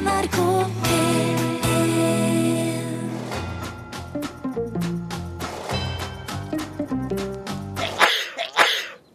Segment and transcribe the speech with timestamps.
[0.00, 0.36] NRK
[0.82, 1.20] P1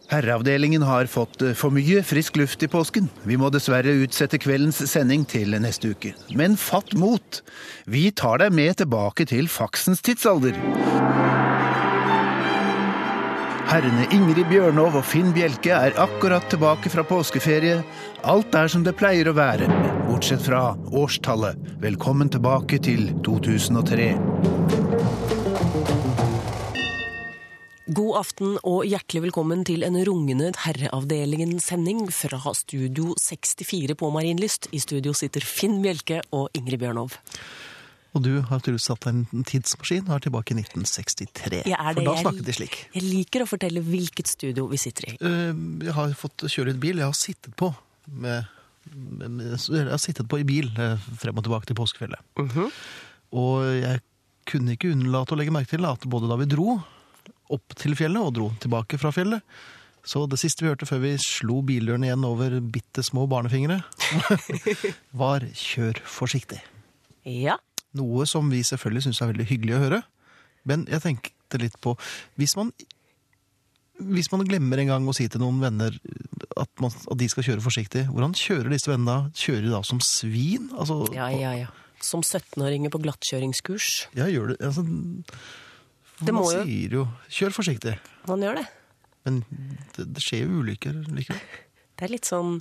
[0.06, 3.08] Herreavdelingen har fått eh, for mye frisk luft i påsken.
[3.26, 6.14] Vi må dessverre utsette kveldens sending til neste uke.
[6.38, 7.42] Men fatt mot!
[7.90, 10.54] Vi tar deg med tilbake til faksens tidsalder.
[13.66, 17.80] Herrene Ingrid Bjørnov og Finn Bjelke er akkurat tilbake fra påskeferie.
[18.22, 19.66] Alt er som det pleier å være,
[20.16, 21.56] bortsett fra årstallet.
[21.80, 24.06] Velkommen tilbake til 2003.
[27.98, 34.70] God aften og hjertelig velkommen til en rungende Herreavdelingen-sending fra Studio 64 på Marienlyst.
[34.72, 37.20] I studio sitter Finn Bjelke og Ingrid Bjørnov.
[38.16, 41.64] Og du har tydeligvis satt deg en tidsmaskin og er tilbake i 1963.
[41.68, 41.92] Jeg er.
[41.92, 42.82] For da snakket de slik.
[42.96, 45.18] Jeg liker å fortelle hvilket studio vi sitter i.
[45.20, 47.04] Eh, Jeg har fått kjøre litt bil.
[47.04, 47.74] Jeg har sittet på
[48.08, 48.55] med
[48.86, 52.22] Jeg har sittet på i bil eh, frem og tilbake til påskefjellet.
[52.40, 52.68] Mhm.
[53.36, 54.02] Og jeg
[54.46, 56.76] kunne ikke unnlate å legge merke til at både da vi dro
[57.52, 59.42] opp til fjellet og dro tilbake fra fjellet,
[60.06, 63.80] så det siste vi hørte før vi slo bildøren igjen over bitte små barnefingre,
[65.22, 66.62] var 'kjør forsiktig'.
[67.26, 67.58] Ja.
[67.98, 70.02] Noe som vi selvfølgelig syns er veldig hyggelig å høre.
[70.66, 71.94] Men jeg tenkte litt på
[72.38, 72.72] Hvis man,
[73.98, 75.92] hvis man glemmer en gang å si til noen venner
[76.56, 79.18] at, man, at de skal kjøre forsiktig, hvordan kjører disse vennene da?
[79.36, 80.64] Kjører de da som svin?
[80.76, 81.68] Altså, ja, ja, ja.
[82.04, 83.86] Som 17-åringer på glattkjøringskurs.
[84.18, 84.82] Ja, gjør det altså,
[86.20, 87.96] Det Man jo- sier jo 'kjør forsiktig',
[88.28, 88.66] Man gjør det.
[89.24, 89.44] men
[89.96, 91.40] det, det skjer jo ulykker likevel.
[91.96, 92.60] Det er litt sånn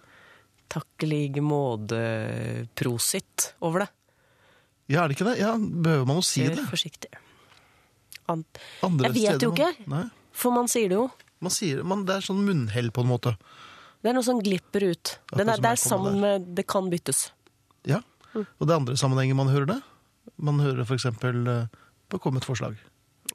[0.71, 3.89] takk i like måte-prosit over det.
[4.91, 5.37] Ja, er det ikke det?
[5.41, 6.65] Ja, Behøver man å si Kjør det?
[6.69, 7.11] forsiktig.
[8.29, 8.43] An
[8.81, 9.71] Jeg vet jo ikke.
[9.89, 10.03] Nei,
[10.35, 11.07] For man sier det jo.
[11.43, 13.35] Man sier, man, det er sånn munnhell på en måte.
[14.01, 15.15] Det er noe som glipper ut.
[15.33, 17.29] Den er, det er, er sammen med Det kan byttes.
[17.89, 18.01] Ja.
[18.35, 18.45] Mm.
[18.45, 19.79] Og det er andre sammenhenger man hører det.
[20.41, 21.79] Man hører det eksempel eh,
[22.11, 22.77] på Kom et forslag.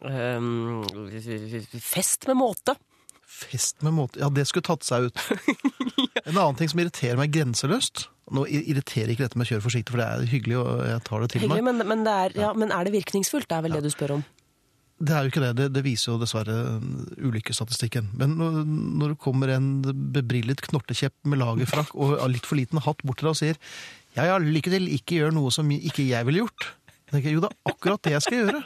[0.01, 0.87] Um,
[1.83, 2.77] fest med måte.
[3.31, 5.21] Fest med måte Ja, det skulle tatt seg ut.
[6.25, 9.93] En annen ting som irriterer meg grenseløst Nå irriterer ikke dette med å kjøre forsiktig,
[9.93, 11.79] for det er hyggelig, og jeg tar det til Hyggelig, meg.
[11.81, 13.49] men, men, det er, ja, men er det virkningsfullt?
[13.51, 14.23] Det er vel det du spør om.
[15.01, 15.53] Det er jo ikke det.
[15.57, 16.57] Det, det viser jo dessverre
[17.25, 18.11] ulykkesstatistikken.
[18.21, 19.71] Men når, det kommer en
[20.13, 23.57] bebrillet knortekjepp med lagerfrakk og litt for liten hatt bort til deg og sier
[24.17, 26.69] ja, ja, lykke til, ikke gjør noe som ikke jeg ville gjort.
[27.07, 28.63] Jeg tenker, jo, det er akkurat det jeg skal gjøre.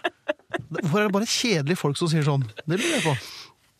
[0.81, 2.47] Hvorfor er det bare kjedelige folk som sier sånn?
[2.65, 3.15] Det lurer jeg på.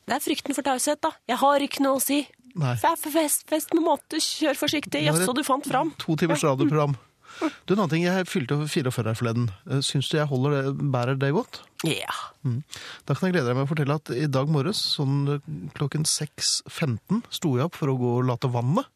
[0.05, 1.15] Det er frykten for taushet, da.
[1.31, 2.21] Jeg har ikke noe å si.
[2.61, 2.77] Nei.
[2.79, 5.03] Fest, fest, med måte, kjør forsiktig.
[5.09, 5.91] Jaså, du fant fram.
[6.05, 6.95] To timers radioprogram.
[7.41, 9.47] Du, en annen ting, Jeg fylte 44 her forleden.
[9.71, 11.61] Eh, Syns du jeg holder det, bærer det godt?
[11.85, 12.13] Ja.
[12.45, 16.07] Da kan jeg glede deg med å fortelle at i dag morges, sånn eh, klokken
[16.09, 18.87] 6.15, sto jeg opp for å gå og late vannet.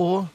[0.00, 0.28] Og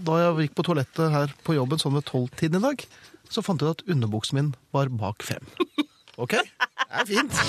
[0.00, 2.84] da jeg gikk på toalettet her på jobben sånn ved tolvtiden i dag,
[3.30, 5.44] så fant jeg ut at underbuksen min var bak frem.
[6.20, 6.34] Ok?
[6.36, 7.42] Det er fint.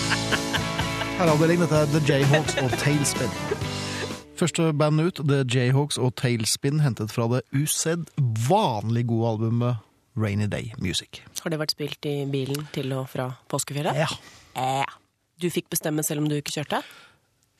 [1.17, 1.65] Her er avdelingen.
[1.67, 3.33] dette er The Jayhawks og Tailspin.
[4.41, 9.84] Første band ut, The Jayhawks og Tailspin, hentet fra det usedvanlig gode albumet
[10.18, 11.22] Rainy Day Music.
[11.44, 14.01] Har det vært spilt i bilen til og fra påskefjellet?
[14.01, 14.09] Ja.
[14.57, 14.97] Eh.
[15.41, 16.81] Du fikk bestemme selv om du ikke kjørte?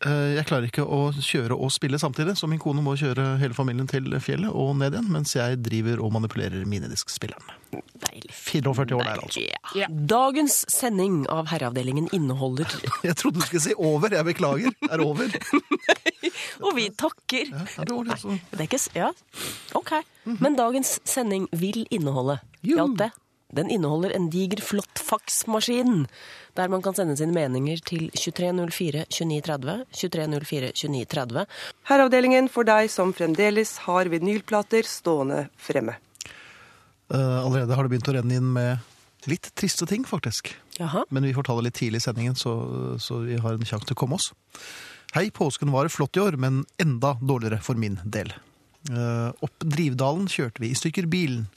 [0.06, 3.53] Eh, Jeg klarer ikke å kjøre og spille samtidig, så min kone må kjøre hele
[3.58, 7.53] familien til fjellet og ned igjen, mens jeg driver og manipulerer minidiskspilleren.
[8.02, 8.34] Deilig.
[8.34, 9.46] 44 år der, altså.
[9.78, 9.88] Ja.
[9.90, 12.66] Dagens sending av Herreavdelingen inneholder
[13.08, 14.09] Jeg trodde du skulle si over.
[14.18, 14.74] Jeg beklager.
[14.90, 15.30] Er over?
[16.66, 17.50] Og vi takker.
[17.52, 18.38] Ja, det over, altså.
[18.52, 19.12] Det er ikke s- Ja,
[19.78, 19.94] ok.
[20.40, 22.40] Men dagens sending vil inneholde.
[22.63, 23.12] Hjalp det?
[23.52, 26.06] Den inneholder en diger, flott faksmaskin,
[26.56, 29.81] der man kan sende sine meninger til 2304 2930.
[29.91, 31.44] 2304 2930.
[31.90, 35.97] Herreavdelingen for deg som fremdeles har vinylplater stående fremme.
[37.12, 40.53] Uh, allerede har det begynt å renne inn med litt triste ting, faktisk.
[40.79, 41.03] Jaha.
[41.12, 42.53] Men vi får ta det litt tidlig i sendingen, så,
[43.03, 44.31] så vi har en sjanse til å komme oss.
[45.13, 48.29] Hei, påsken var flott i år, men enda dårligere for min del.
[48.89, 51.49] Eh, opp Drivdalen kjørte vi i stykker bilen.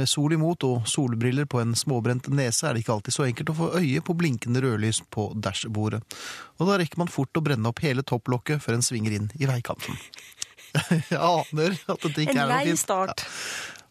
[0.00, 3.52] Med sol imot og solbriller på en småbrent nese er det ikke alltid så enkelt
[3.52, 6.00] å få øye på blinkende rødlys på dashbordet.
[6.56, 9.48] Og da rekker man fort å brenne opp hele topplokket før en svinger inn i
[9.48, 10.00] veikanten.
[11.12, 12.84] Jeg aner at dette ikke En er noe lei fint.
[12.86, 13.28] start.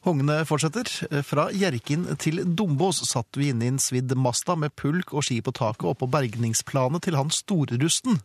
[0.06, 0.90] Hogene fortsetter.
[1.26, 5.44] Fra Hjerkinn til Dombås satt vi inne i en svidd Masta med pulk og ski
[5.46, 8.22] på taket oppå bergningsplanet til han Storerusten.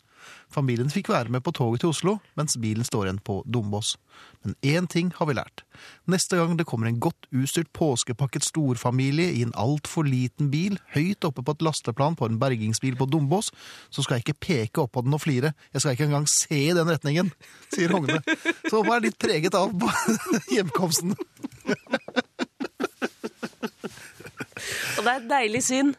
[0.50, 3.96] Familien fikk være med på toget til Oslo, mens bilen står igjen på Dombås.
[4.44, 5.62] Men én ting har vi lært.
[6.10, 11.24] Neste gang det kommer en godt utstyrt påskepakket storfamilie i en altfor liten bil høyt
[11.28, 13.52] oppe på et lasteplan på en bergingsbil på Dombås,
[13.90, 15.52] så skal jeg ikke peke opp på den og flire.
[15.72, 17.32] Jeg skal ikke engang se i den retningen,
[17.74, 18.20] sier Hogne.
[18.66, 19.92] Så hva er litt preget av på
[20.56, 21.14] hjemkomsten.
[25.00, 25.94] Og det er et deilig syn.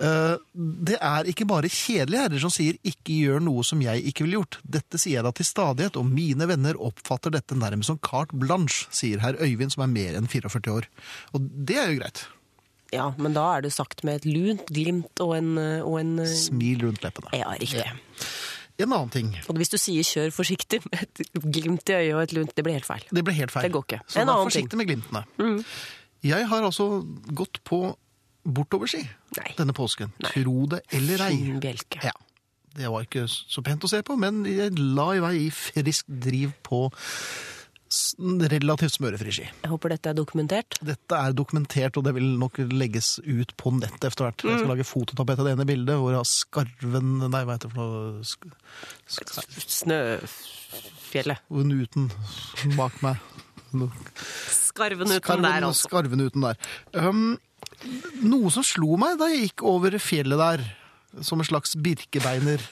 [0.00, 4.24] Eh, det er ikke bare kjedelige herrer som sier 'ikke gjør noe som jeg ikke
[4.24, 4.58] ville gjort'.
[4.64, 8.86] Dette sier jeg da til stadighet, og mine venner oppfatter dette nærmest som carte blanche,
[8.90, 10.86] sier herr Øyvind, som er mer enn 44 år.
[11.34, 12.26] Og det er jo greit.
[12.92, 16.80] Ja, men da er det sagt med et lunt glimt og en, og en Smil
[16.82, 17.30] rundt leppene.
[17.32, 17.84] Ja, riktig.
[18.80, 19.36] En annen ting.
[19.48, 21.20] Og hvis du sier 'kjør forsiktig' med et
[21.52, 23.04] glimt i øyet og et lunt, det blir helt feil.
[23.12, 23.62] Det blir helt feil.
[23.62, 24.00] Det går ikke.
[24.08, 24.78] Så En vær forsiktig ting.
[24.78, 25.64] med glimtene.
[26.24, 27.04] Jeg har altså
[27.34, 27.96] gått på
[28.44, 29.02] bortoverski
[29.36, 29.54] Nei.
[29.58, 30.12] denne påsken.
[30.32, 31.38] Tro det eller ei.
[31.60, 32.00] Bjelke.
[32.04, 32.12] Ja.
[32.74, 36.06] Det var ikke så pent å se på, men jeg la i vei i frisk
[36.06, 36.84] driv på
[38.46, 39.46] relativt smørefri ski.
[39.64, 40.76] Jeg håper dette er dokumentert.
[40.86, 44.44] Dette er dokumentert, og det vil nok legges ut på nettet etter hvert.
[44.46, 44.58] Jeg Mm.
[44.62, 47.74] skal lage fototapet av det ene bildet, hvor jeg har skarven Nei, hva heter det
[47.74, 48.22] for noe?
[49.66, 51.38] Snøfjellet.
[51.50, 52.10] Newton
[52.76, 53.18] bak meg.
[54.50, 55.88] Skarven uten Skarven, der, altså.
[55.88, 56.56] skarven uten der.
[56.94, 57.38] Um,
[58.24, 60.64] noe som slo meg da jeg gikk over fjellet der,
[61.26, 62.62] som en slags birkebeiner.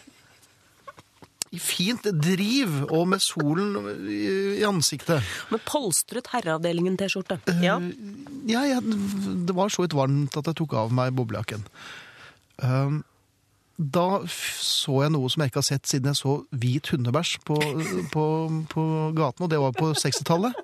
[1.48, 5.24] I fint driv og med solen i, ansiktet.
[5.48, 7.38] Med polstret herreavdelingen-T-skjorte.
[7.64, 7.78] Ja.
[8.48, 8.82] Ja, jeg,
[9.48, 11.64] det var så vidt varmt at jeg tok av meg boblejakken.
[12.60, 13.00] Um,
[13.78, 17.56] da så jeg noe som jeg ikke har sett siden jeg så hvit hundebæsj på,
[18.12, 18.24] på,
[18.72, 18.86] på
[19.16, 20.58] gaten, og det var på 60-tallet.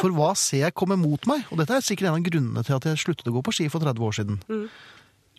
[0.00, 1.46] For hva ser jeg komme mot meg?
[1.50, 3.68] Og dette er sikkert en av grunnene til at jeg sluttet å gå på ski
[3.72, 4.40] for 30 år siden.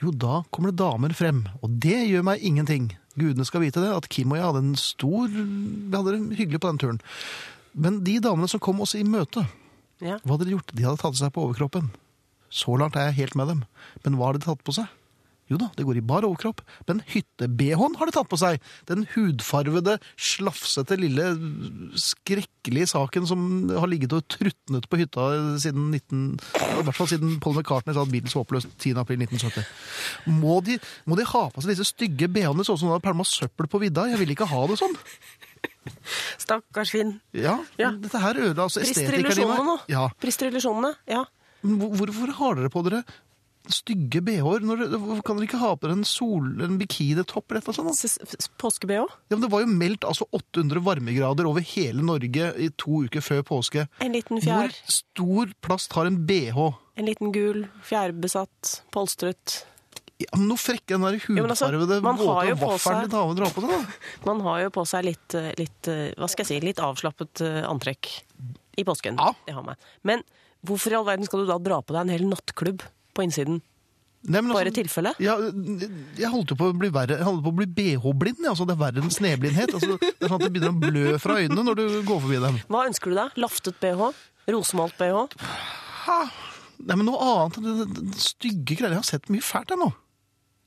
[0.02, 2.92] Jo, da kommer det damer frem, og det gjør meg ingenting.
[3.18, 6.62] Gudene skal vite det, at Kim og jeg hadde en stor Vi hadde det hyggelig
[6.62, 7.00] på den turen.
[7.78, 9.46] Men de damene som kom oss i møte,
[10.02, 10.20] ja.
[10.22, 10.74] hva hadde de gjort?
[10.74, 11.90] De hadde tatt seg på overkroppen.
[12.54, 13.66] Så langt er jeg helt med dem.
[14.06, 14.90] Men hva har de tatt på seg?
[15.48, 16.60] Jo da, det går i bar overkropp,
[16.90, 18.60] men hytte-BH-en har de tatt på seg.
[18.90, 21.30] Den hudfarvede, slafsete, lille,
[21.96, 25.30] skrekkelige saken som har ligget og trutnet på hytta
[25.64, 26.26] siden 19...
[26.78, 28.98] I hvert fall siden Paul McCartney sa at bilen så oppløst 10.
[29.02, 29.64] april 1970.
[30.42, 30.76] Må de,
[31.08, 33.82] må de ha på seg disse stygge BH-ene sånn som de har pælma søppel på
[33.86, 34.10] vidda?
[34.12, 35.00] Jeg vil ikke ha det sånn.
[36.38, 37.18] Stakkars Finn.
[37.36, 37.94] Ja, Ja.
[37.96, 39.78] Dette her ødela altså estetikken nå.
[39.92, 40.08] Ja.
[40.22, 41.24] Prister illusjonene, ja.
[41.68, 43.02] Hvorfor har dere på dere
[43.74, 44.64] stygge BH-er?
[45.26, 48.50] Kan dere ikke ha på dere en, sol, en bikinitopp eller noe sånt?
[48.62, 49.06] Påske-BH.
[49.30, 53.24] Ja, men det var jo meldt altså 800 varmegrader over hele Norge i to uker
[53.26, 53.88] før påske.
[54.04, 54.72] En liten fjær.
[54.74, 56.62] Hvor stor plass tar en BH?
[56.98, 59.60] En liten gul, fjærbesatt, polstret.
[60.18, 63.70] Ja, men Noe frekke den der hudfarvede altså, våte vaffelen seg- damer drar på seg.
[63.70, 63.98] da.
[64.32, 67.44] Man har jo på seg litt, eh, litt eh, hva skal jeg si, litt avslappet
[67.46, 68.10] eh, antrekk
[68.82, 69.20] i påsken.
[69.22, 69.36] Ja.
[69.46, 69.78] Det har man.
[70.02, 70.24] Men
[70.66, 72.82] hvorfor i all verden skal du da dra på deg en hel nattklubb
[73.18, 73.60] på innsiden?
[74.28, 75.12] Nei, men Bare altså- tilfelle?
[75.24, 75.36] Ja,
[76.18, 77.20] jeg holdt på å bli verre.
[77.24, 78.42] På å bli BH-blind.
[78.50, 79.74] Altså, det er verre enn sneblindhet.
[79.78, 82.40] Altså, det er sånn at det begynner å blø fra øynene når du går forbi
[82.42, 82.58] dem.
[82.68, 83.38] Hva ønsker du deg?
[83.46, 84.10] Laftet BH?
[84.52, 85.22] Rosemalt BH?
[86.88, 88.94] Nei, men noe annet enn det stygge greier.
[88.96, 89.90] Jeg har sett mye fælt jeg nå.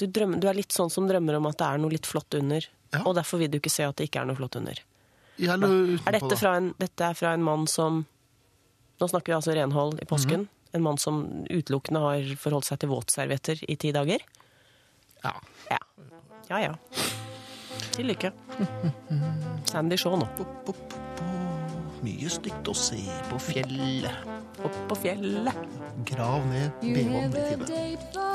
[0.00, 2.34] Du, drømmer, du er litt sånn som drømmer om at det er noe litt flott
[2.38, 2.64] under,
[2.94, 3.02] Ja.
[3.04, 4.78] og derfor vil du ikke se at det ikke er noe flott under.
[5.40, 6.36] Er dette da.
[6.36, 8.06] fra en, dette er fra en mann som
[9.00, 10.42] Nå snakker vi altså renhold i påsken.
[10.44, 10.48] Mhm.
[10.76, 14.22] En mann som utelukkende har forholdt seg til våtservietter i ti dager.
[15.24, 15.34] Ja.
[15.70, 15.80] Ja.
[16.50, 16.74] Ja ja.
[17.94, 18.32] Til lykke.
[19.70, 20.28] Sandy Shaw nå.
[22.00, 24.30] Mye stygt å se på fjellet.
[24.64, 25.56] Opp på fjellet.
[26.08, 27.66] Grav ned tide.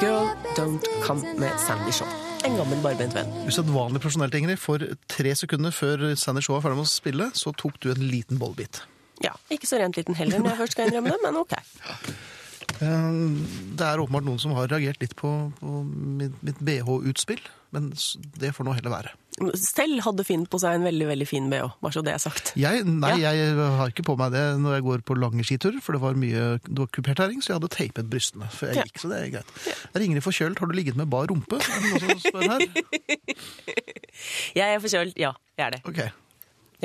[0.01, 2.09] Girl Don't Come med Sandy Shaw.
[2.45, 3.31] En gammel barbent venn.
[3.49, 4.61] Usedvanlig profesjonelt, Ingrid.
[4.61, 8.05] For tre sekunder før Sandy Shaw er ferdig med å spille, så tok du en
[8.05, 8.83] liten bollbit.
[9.23, 11.53] Ja, Ikke så rent liten heller, når jeg først skal innrømme det, men ok.
[12.81, 13.19] Eh,
[13.75, 15.29] Det er åpenbart noen som har reagert litt på,
[15.59, 15.75] på
[16.19, 17.39] mitt, mitt BH-utspill,
[17.75, 17.93] men
[18.39, 19.13] det får nå heller være.
[19.59, 22.53] Selv hadde Finn på seg en veldig veldig fin bh, bare så det er sagt.
[22.59, 23.33] Jeg, nei, Ja.
[23.35, 26.15] jeg har ikke på meg det når jeg går på lange skiturer, for det var
[26.19, 28.83] mye det var kupert herring, så jeg hadde teipet brystene før jeg Ja.
[28.87, 29.51] gikk, så det er greit.
[29.95, 30.59] Er Ingrid forkjølt?
[30.59, 31.59] Har du ligget med bar rumpe?
[31.59, 32.63] Er det noen som spør her?
[34.55, 35.81] Jeg er forkjølt, ja, jeg er det.
[35.87, 35.99] Ok.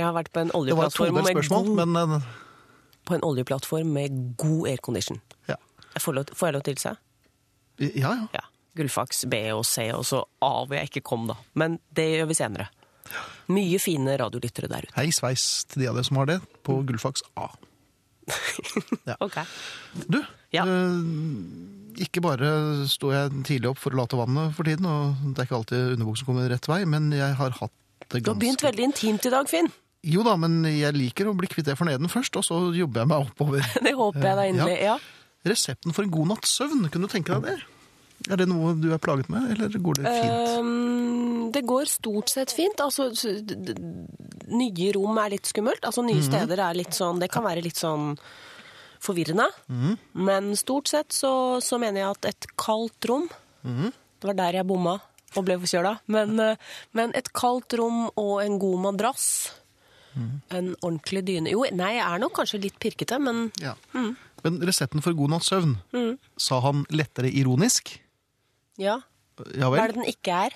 [0.00, 2.28] Jeg har vært på en oljeplattform, med god, men eh,
[3.08, 5.20] på en oljeplattform med god aircondition.
[5.50, 5.58] ja.
[6.00, 6.98] Får, lov, får jeg lov til seg?
[7.82, 8.26] Ja, ja.
[8.38, 8.44] Ja.
[8.78, 11.34] Gullfaks B og C, og så A hvor jeg ikke kom, da.
[11.58, 12.68] Men det gjør vi senere.
[13.50, 14.94] Mye fine radiolyttere der ute.
[14.94, 17.48] Hei sveis til de av dere som har det, på Gullfaks A.
[19.26, 19.36] Ok.
[20.06, 20.20] Du,
[20.54, 20.64] Ja.
[20.66, 21.02] øh,
[22.00, 25.48] ikke bare står jeg tidlig opp for å late vannet for tiden, og det er
[25.48, 27.74] ikke alltid underbuksen kommer rett vei, men jeg har hatt
[28.10, 29.68] det ganske Du har begynt veldig intimt i dag, Finn.
[30.06, 33.10] Jo da, men jeg liker å bli kvitt det forneden først, og så jobber jeg
[33.10, 33.66] meg oppover.
[33.84, 34.78] Det håper jeg da inderlig.
[34.86, 34.96] Ja.
[35.50, 37.58] Resepten for en god natts søvn, kunne du tenke deg det?
[38.28, 40.58] Er det noe du er plaget med, eller går det fint?
[40.60, 42.80] Um, det går stort sett fint.
[42.84, 43.08] Altså,
[44.52, 45.84] nye rom er litt skummelt.
[45.88, 48.12] Altså, nye steder er litt sånn Det kan være litt sånn
[49.00, 49.48] forvirrende.
[50.12, 51.32] Men stort sett så,
[51.64, 53.24] så mener jeg at et kaldt rom
[53.64, 54.98] Det var der jeg bomma
[55.38, 55.94] og ble forkjøla.
[56.10, 59.26] Men, eh, men et kaldt rom og en god madrass.
[60.50, 63.74] En ordentlig dyne Jo, nei, jeg er nok kanskje litt pirkete, men Ja.
[64.42, 65.76] Men resepten for god natts søvn,
[66.36, 67.98] sa han lettere ironisk.
[68.78, 69.00] ja.
[69.56, 70.52] Ja Hva er det den ikke er?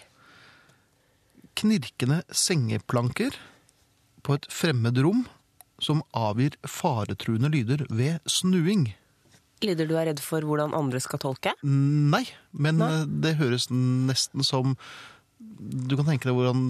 [1.57, 3.37] Knirkende sengeplanker
[4.27, 5.23] på et fremmed rom
[5.83, 8.89] som avgir faretruende lyder ved snuing.
[9.65, 11.55] Lyder du er redd for hvordan andre skal tolke?
[11.65, 12.91] Nei, men Nei.
[12.91, 14.75] eh, det høres nesten som
[15.65, 16.67] Du kan tenke deg hvordan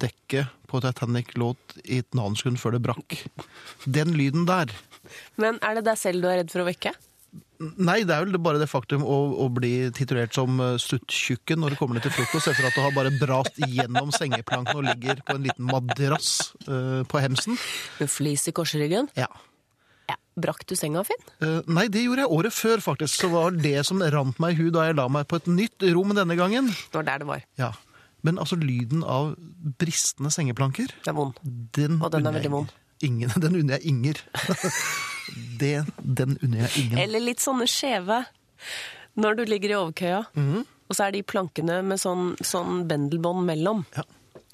[0.00, 3.18] dekket på Titanic låt i et annet sekund før det brakk.
[3.84, 4.72] Den lyden der.
[5.40, 6.92] Men er det deg selv du er redd for å vekke?
[7.56, 11.72] Nei, det er vel bare det faktum å, å bli titulert som eh, stuttjukken når
[11.72, 15.22] det kommer ned til frokost, etter at du har bare brast gjennom sengeplanken og ligger
[15.24, 17.56] på en liten madrass uh, på hemsen.
[17.96, 19.08] Med flis i korsryggen?
[19.16, 19.30] Ja.
[20.36, 21.22] Brakk du senga, Finn?
[21.40, 23.22] Uh, nei, det gjorde jeg året før, faktisk.
[23.22, 25.86] Så var det som rant meg i hu da jeg la meg på et nytt
[25.96, 26.68] rom denne gangen.
[26.68, 27.44] Det var der det var.
[27.60, 27.70] Ja.
[28.26, 29.34] Men altså, lyden av
[29.80, 31.38] bristende sengeplanker, Det er vond.
[31.76, 32.74] den, Og den er veldig vond.
[33.06, 34.20] Ingen, den unner jeg Inger.
[35.60, 36.98] det, den unner jeg ingen.
[37.00, 38.24] Eller litt sånne skjeve.
[39.16, 43.86] Når du ligger i overkøya, og så er de plankene med sånn, sånn bendelbånd mellom.
[43.96, 44.04] Ja.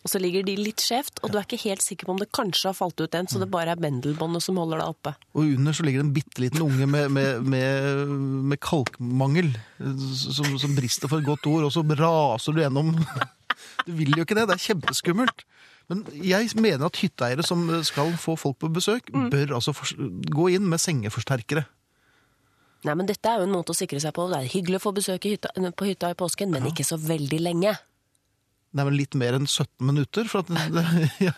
[0.02, 2.32] Og så ligger de litt skjevt, og du er ikke helt sikker på om det
[2.35, 5.12] kanskje har falt ut en, så det bare er bendelbåndet som holder deg oppe.
[5.38, 8.16] Og under så ligger det en bitte liten unge med, med, med,
[8.50, 12.97] med kalkmangel, som, som brister for et godt ord, og så raser du gjennom.
[13.87, 15.42] Du vil jo ikke det, det er kjempeskummelt.
[15.90, 19.75] Men jeg mener at hytteeiere som skal få folk på besøk, bør altså
[20.30, 21.64] gå inn med sengeforsterkere.
[22.87, 24.26] Nei, men dette er jo en måte å sikre seg på.
[24.30, 26.99] Det er hyggelig å få besøk i hytta, på hytta i påsken, men ikke så
[26.99, 27.76] veldig lenge.
[28.73, 31.35] Det er vel litt mer enn 17 minutter, for at det, det, ja.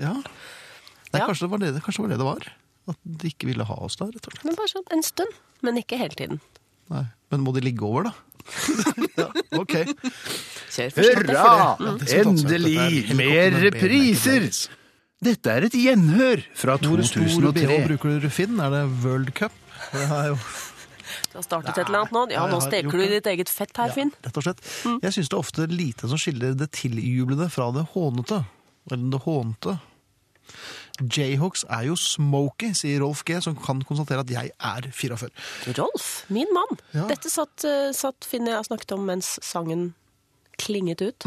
[0.00, 0.14] ja.
[0.16, 1.26] Nei, Ja.
[1.28, 2.46] Kanskje, det var det, kanskje det var det det var?
[2.92, 4.46] At de ikke ville ha oss der, rett og slett.
[4.48, 5.36] Men bare sånn en stund.
[5.64, 6.40] Men ikke hele tiden.
[6.92, 7.04] Nei.
[7.32, 8.14] Men må de ligge over, da?
[9.20, 9.76] ja, ok.
[10.98, 11.76] Hurra!
[11.80, 12.02] Mm.
[12.18, 12.74] Endelig!
[12.80, 14.50] er Mer repriser!
[15.24, 18.58] Dette er et gjenhør fra Hvor stor BH bruker du, Finn?
[18.60, 19.54] Er det World Cup?
[19.94, 20.38] Det er jo
[21.34, 22.20] Du har startet et eller annet nå.
[22.30, 24.12] Ja, nå steker du i ditt eget fett her, Finn.
[24.22, 24.60] rett og slett.
[25.02, 28.44] Jeg syns det er ofte lite som skiller det tiljublede fra det hånete.
[28.86, 29.74] Eller det hånte.
[31.02, 35.74] Jayhawks er jo smoky, sier Rolf G, som kan konstatere at jeg er 44.
[35.80, 36.78] Rolf, min mann.
[36.94, 37.08] Ja.
[37.10, 39.94] Dette satt, eh, satt Finn jeg snakket om mens sangen
[40.62, 41.26] klinget ut.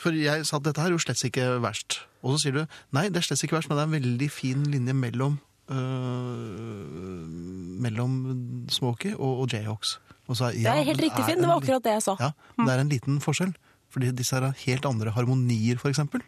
[0.00, 2.00] For jeg sa at dette her er jo slett ikke verst.
[2.24, 4.30] Og så sier du nei, det er slett ikke verst, men det er en veldig
[4.32, 5.36] fin linje mellom
[7.84, 8.16] mellom
[8.72, 9.98] Smoky og, og Jayhawks.
[10.28, 11.40] Og så, Det er helt riktig, Finn.
[11.42, 12.16] Det var akkurat det jeg sa.
[12.20, 13.52] Ja, men det er en liten forskjell.
[13.92, 16.24] Fordi disse her har helt andre harmonier, eksempel.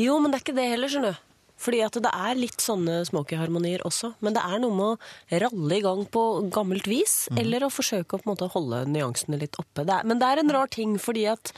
[0.00, 1.22] Jo, men det er ikke det heller, skjønner du.
[1.60, 4.12] Fordi at det er litt sånne smoky-harmonier også.
[4.24, 8.16] Men det er noe med å ralle i gang på gammelt vis, eller å forsøke
[8.16, 9.86] å på en måte holde nyansene litt oppe.
[9.88, 11.52] Det er, men det er en rar ting, fordi at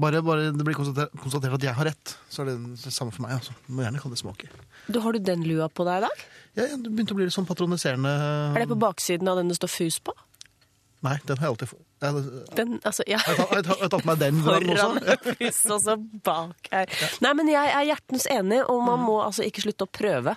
[0.00, 3.12] Bare, bare det blir konstatert, konstatert at jeg har rett, så er det det samme
[3.12, 3.34] for meg.
[3.36, 3.52] Altså.
[3.68, 4.48] Må gjerne kalle det Smoky.
[4.88, 6.22] du, Har du den lua på deg i dag?
[6.56, 8.10] Ja, ja, det begynte å bli litt sånn patroniserende
[8.56, 10.14] Er det på baksiden av den det står FUS på?
[11.02, 11.86] Nei, den har jeg alltid fått.
[12.54, 13.18] Den, altså, ja.
[13.26, 15.16] jeg har- tatt meg den foran Foran også.
[15.38, 16.92] FUS, og så bak her.
[17.24, 20.36] Nei, men jeg er hjertens enig, og man må altså ikke slutte å prøve.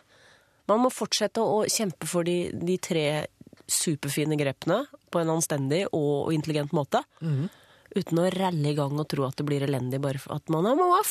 [0.68, 3.06] Man må fortsette å kjempe for de, de tre
[3.70, 4.84] superfine grepene
[5.14, 7.02] på en anstendig og intelligent måte.
[7.96, 10.68] Uten å ralle i gang og tro at det blir elendig, bare for at man
[10.76, 11.02] må ha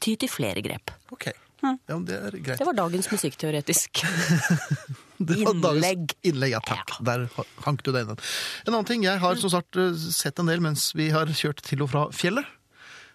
[0.00, 0.92] ty til flere grep.
[1.12, 1.28] Ok,
[1.60, 2.38] ja, men det er.
[2.56, 4.02] Det var dagens musikkteoretisk.
[5.20, 6.14] Var dagens innlegg.
[6.24, 6.94] Innlegg, ja takk.
[7.04, 7.26] Der
[7.66, 8.22] hank du deg inn.
[8.64, 11.60] En annen ting, jeg har som sagt eh, sett en del mens vi har kjørt
[11.66, 12.48] til og fra fjellet.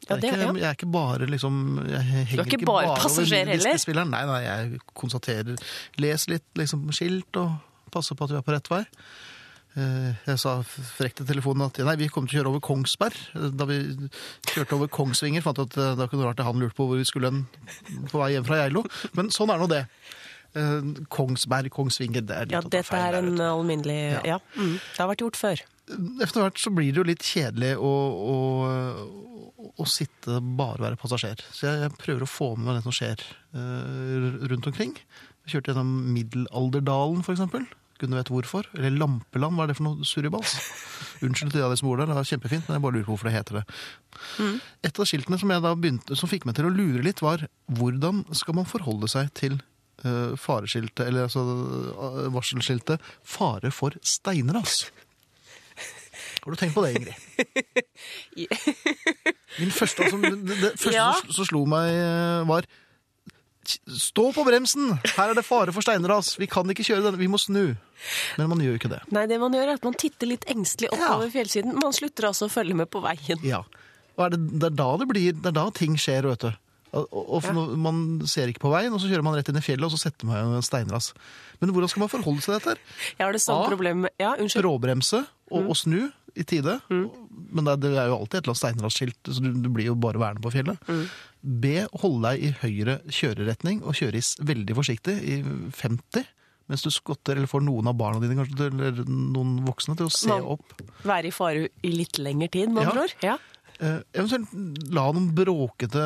[0.06, 0.60] Ja, det er ikke.
[0.60, 1.56] Jeg er ikke bare liksom
[1.90, 4.04] Jeg er ikke bare passasjer heller?
[4.06, 5.56] Nei, nei, jeg konstaterer
[5.98, 7.56] Leser litt liksom skilt og
[7.96, 8.84] passer på at vi er på rett vei.
[9.76, 13.18] Eh, Jeg sa frekt til telefonen at nei, vi kommer til å kjøre over Kongsberg.
[13.60, 13.80] Da vi
[14.54, 17.02] kjørte over Kongsvinger, fant vi at eh, det kunne vært det han lurte på hvor
[17.02, 17.42] vi skulle en,
[18.08, 18.86] på vei hjem fra Geilo.
[19.20, 19.82] Men sånn er nå det.
[20.56, 24.22] Eh, Kongsberg, Kongsvinger, det er litt Ja, dette feil er en der, alminnelig Ja.
[24.36, 24.40] Ja.
[24.56, 25.66] Mm, det har vært gjort før.
[26.24, 27.92] Etter hvert så blir det jo litt kjedelig å,
[28.32, 31.44] å, å sitte bare og være passasjer.
[31.52, 33.22] Så jeg, jeg prøver å få med meg det som skjer
[33.60, 34.96] eh, rundt omkring.
[35.46, 37.68] Vi kjørte gjennom Middelalderdalen, for eksempel.
[38.00, 38.68] Gudene vet hvorfor.
[38.76, 40.56] Eller Lampeland, hva er det for noe surribals?
[41.24, 43.30] Unnskyld til de som bor der, det var kjempefint, men jeg bare lurer på hvorfor
[43.30, 43.64] det heter det.
[44.90, 47.46] Et av skiltene som, jeg da begynte, som fikk meg til å lure litt, var
[47.80, 49.56] hvordan skal man forholde seg til
[50.04, 54.90] uh, fareskiltet, eller altså uh, varselskiltet 'Fare for steinras'.
[56.46, 57.16] Har du tenkt på det, Ingrid?
[59.60, 61.08] Min første, altså, det, det første Ja.
[61.22, 62.68] som, som slo meg, eh, var
[64.00, 64.94] Stå på bremsen!
[65.16, 66.36] Her er det fare for steinras.
[66.42, 67.76] Vi kan ikke kjøre denne, vi må snu.
[68.40, 69.02] Men man gjør jo ikke det.
[69.16, 71.78] Nei, det man gjør er at man titter litt engstelig oppover fjellsiden.
[71.82, 73.42] Man slutter altså å følge med på veien.
[73.46, 73.64] Ja.
[74.16, 76.52] Og er det, det er da det blir, det er da ting skjer, vet du.
[76.96, 77.54] Og, og, Ja.
[77.76, 77.98] Man
[78.30, 80.30] ser ikke på veien, og så kjører man rett inn i fjellet, og så setter
[80.30, 81.12] man en steinras.
[81.60, 82.94] Men hvordan skal man forholde seg til dette?
[83.18, 84.64] Jeg har det samme problemet Ja, unnskyld.
[84.64, 86.06] Bråbremse og, og snu
[86.36, 86.78] i tide.
[86.92, 89.96] Men det er, det jo alltid et eller annet steinrasskilt, så du, du blir jo
[90.00, 90.92] bare værende på fjellet.
[91.46, 91.86] B.
[92.02, 95.38] Holde deg i høyre kjøreretning og kjøre veldig forsiktig i
[95.78, 96.26] 50.
[96.68, 100.12] Mens du skotter eller får noen av barna dine kanskje, eller noen voksne til å
[100.14, 100.74] se Man- opp.
[101.06, 102.90] Være i fare i litt lengre tid, med Ja.
[103.04, 103.14] ord.
[103.22, 103.38] Ja.
[103.80, 104.50] Eh, eventuelt
[104.92, 106.02] la noen bråkete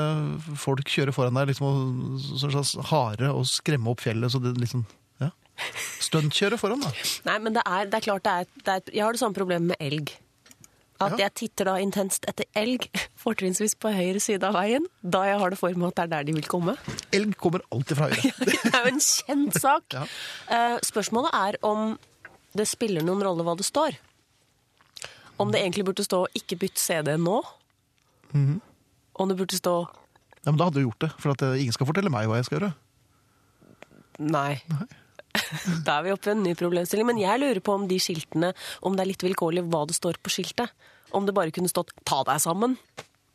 [0.57, 4.31] folk kjøre foran deg, liksom og, sånn slags hare, og skremme opp fjellet.
[4.31, 4.85] så det liksom,
[5.21, 5.29] ja.
[6.01, 6.91] Stuntkjøre foran, da.
[7.25, 9.35] Nei, men det er, det er klart det er, det er Jeg har det samme
[9.35, 10.11] problemet med elg.
[10.99, 12.89] At jeg titter da intenst etter elg,
[13.23, 16.11] fortrinnsvis på høyre side av veien, da jeg har det for meg at det er
[16.17, 16.75] der de vil komme.
[17.15, 18.33] Elg kommer alltid fra høyre.
[18.49, 19.87] Det er jo en kjent sak.
[19.95, 20.03] Ja.
[20.51, 21.93] Eh, spørsmålet er om
[22.57, 23.95] det spiller noen rolle hva det står.
[25.39, 27.39] Om det egentlig burde stå 'ikke bytt CD nå'.
[28.33, 28.59] Mhm.
[29.19, 29.75] Om det burde stå
[30.45, 32.37] Ja, men da hadde du gjort det, for at eh, ingen skal fortelle meg hva
[32.39, 32.73] jeg skal gjøre.
[34.19, 34.61] Nei.
[35.85, 37.07] Da er vi oppe i en ny problemstilling.
[37.09, 38.53] Men jeg lurer på om de skiltene,
[38.85, 40.71] om det er litt vilkårlig hva det står på skiltet.
[41.15, 42.77] Om det bare kunne stått 'ta deg sammen'.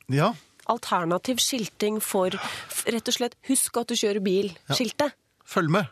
[0.09, 0.35] Ja,
[0.67, 5.13] Alternativ skilting for rett og slett 'husk at du kjører bil'-skiltet.
[5.45, 5.87] følg med.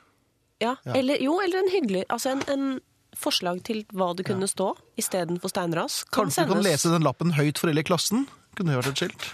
[0.60, 0.76] Ja.
[0.86, 0.94] Ja.
[0.94, 2.80] Eller, jo, eller en hyggelig Altså en, en
[3.16, 6.04] forslag til hva det kunne stå istedenfor steinras.
[6.04, 8.28] Kan Kanskje du kan lese den lappen høyt for hele klassen?
[8.56, 9.26] Kunne hørt et skilt?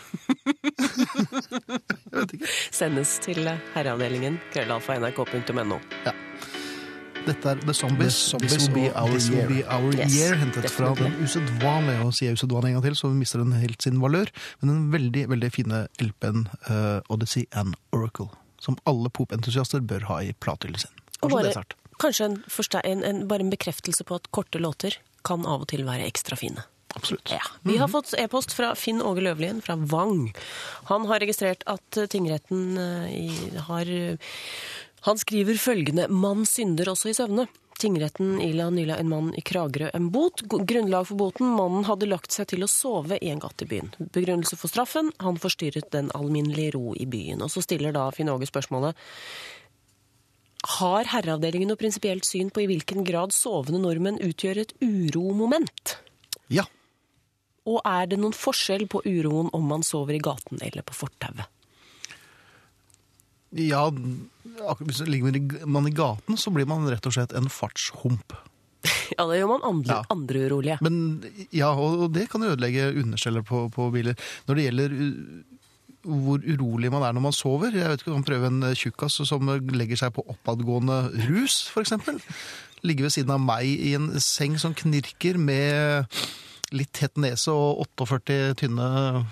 [2.11, 2.49] jeg vet ikke.
[2.73, 3.45] sendes til
[3.75, 5.79] herreavdelingen krøllalfa.nrk.no.
[6.07, 6.13] Ja.
[7.29, 8.17] Dette er The Zombies.
[8.17, 9.47] The Zombies This will be our This year.
[9.49, 10.37] Will Be Our Yes, Year.
[10.41, 13.85] hentet fra den usedvanlige, og sier usedvanlig en gang til, så vi mister den helt
[13.85, 14.31] sin valør,
[14.63, 18.31] men den veldig, veldig fine LP-en uh, Odyssey and Oracle,
[18.65, 20.95] som alle pop-entusiaster bør ha i platehyllen sin.
[21.21, 21.77] Og Kanskje bare, det er snart.
[22.01, 22.41] kanskje en,
[22.95, 26.39] en, en, bare en bekreftelse på at korte låter kan av og til være ekstra
[26.39, 26.65] fine.
[26.97, 27.29] Absolutt.
[27.31, 27.43] Ja.
[27.69, 30.31] Vi har fått e-post fra Finn Åge Løvlien fra Vang.
[30.89, 33.27] Han har registrert at tingretten eh, i,
[33.67, 33.91] har
[35.07, 37.49] Han skriver følgende 'Mann synder også i søvne'.
[37.79, 40.43] Tingretten ila nylig en mann i Kragerø en bot.
[40.51, 43.93] Grunnlag for boten mannen hadde lagt seg til å sove i en gate i byen.
[43.99, 47.45] Begrunnelse for straffen han forstyrret den alminnelige ro i byen.
[47.47, 48.99] Og så stiller da Finn Åge spørsmålet
[50.79, 55.95] har Herreavdelingen noe prinsipielt syn på i hvilken grad sovende nordmenn utgjør et uromoment?
[56.51, 56.67] Ja.
[57.69, 61.47] Og er det noen forskjell på uroen om man sover i gaten eller på fortauet?
[63.57, 63.87] Ja,
[64.81, 68.33] hvis ligger man i- man i gaten, så blir man rett og slett en fartshump.
[69.19, 70.03] Ja, det gjør man andre, Ja.
[70.13, 70.79] andre urolige.
[70.85, 70.99] Men
[71.53, 74.15] ja, og det kan ødelegge understeller på, på biler.
[74.47, 75.15] Når det gjelder uh,
[76.09, 79.17] hvor urolig man er når man sover Jeg vet ikke man prøver en uh, tjukkas
[79.27, 81.93] som legger seg på oppadgående rus, f.eks.
[82.87, 86.07] Ligge ved siden av meg i en seng som knirker med
[86.71, 89.25] litt tett nese og 48 tynne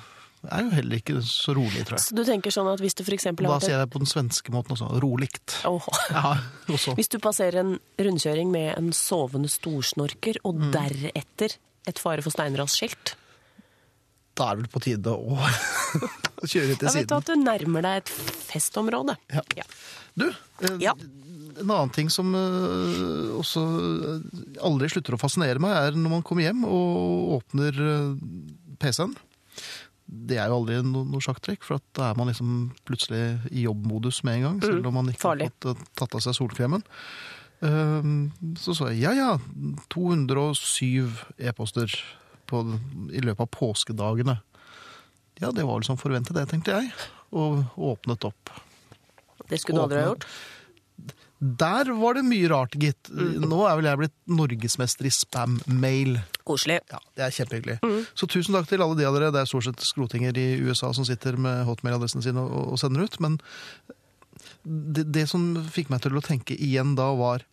[0.53, 2.05] er jo heller ikke så rolig, tror jeg.
[2.07, 4.53] Så du tenker sånn at hvis du for eksempel Da sier jeg på den svenske
[4.55, 4.89] måten også.
[5.03, 5.57] Roligt.
[5.69, 5.83] Oh.
[6.11, 6.37] Ja,
[6.69, 6.95] også.
[6.99, 10.71] Hvis du passerer en rundkjøring med en sovende storsnorker, og Mm.
[10.73, 11.57] deretter
[11.87, 13.15] et fare for steinrasskilt,
[14.37, 15.37] Da er det vel på tide å
[16.45, 18.11] kjøre til da vet du at du nærmer deg et
[18.51, 19.15] festområde.
[19.33, 19.41] Ja.
[19.57, 19.65] Ja.
[20.15, 20.93] Du, eh, Ja.
[20.93, 26.23] en annen ting som eh, også eh, aldri slutter å fascinere meg, er når man
[26.23, 28.11] kommer hjem og åpner eh,
[28.79, 29.15] PC-en.
[30.07, 32.51] Det er jo aldri no, noe sjakktrekk, for at da er man liksom
[32.87, 35.49] plutselig i jobbmodus med en gang, selv om man ikke farlig.
[35.51, 36.85] har fått eh, tatt av seg solkremen.
[37.67, 38.11] Eh,
[38.63, 39.31] Så sa jeg ja ja,
[39.91, 41.91] 207 e-poster
[43.11, 44.37] i løpet av påskedagene.
[45.43, 46.93] Ja, det var vel som forventet det, tenkte jeg,
[47.35, 48.53] og åpnet opp.
[49.51, 50.27] Det skulle du aldri ha gjort.
[51.41, 53.11] Der var det mye rart, gitt.
[53.13, 53.45] Mm.
[53.45, 56.15] Nå er vel jeg blitt norgesmester i spam-mail.
[56.49, 56.79] Koselig.
[56.91, 57.77] Ja, Det er kjempehyggelig.
[57.85, 58.07] Mm.
[58.17, 59.29] Så tusen takk til alle de av dere.
[59.35, 63.05] Det er stort sett skrotinger i USA som sitter med hotmail-adressen sin og, og sender
[63.05, 63.19] ut.
[63.21, 63.37] Men
[64.65, 67.45] det, det som fikk meg til å tenke igjen da, var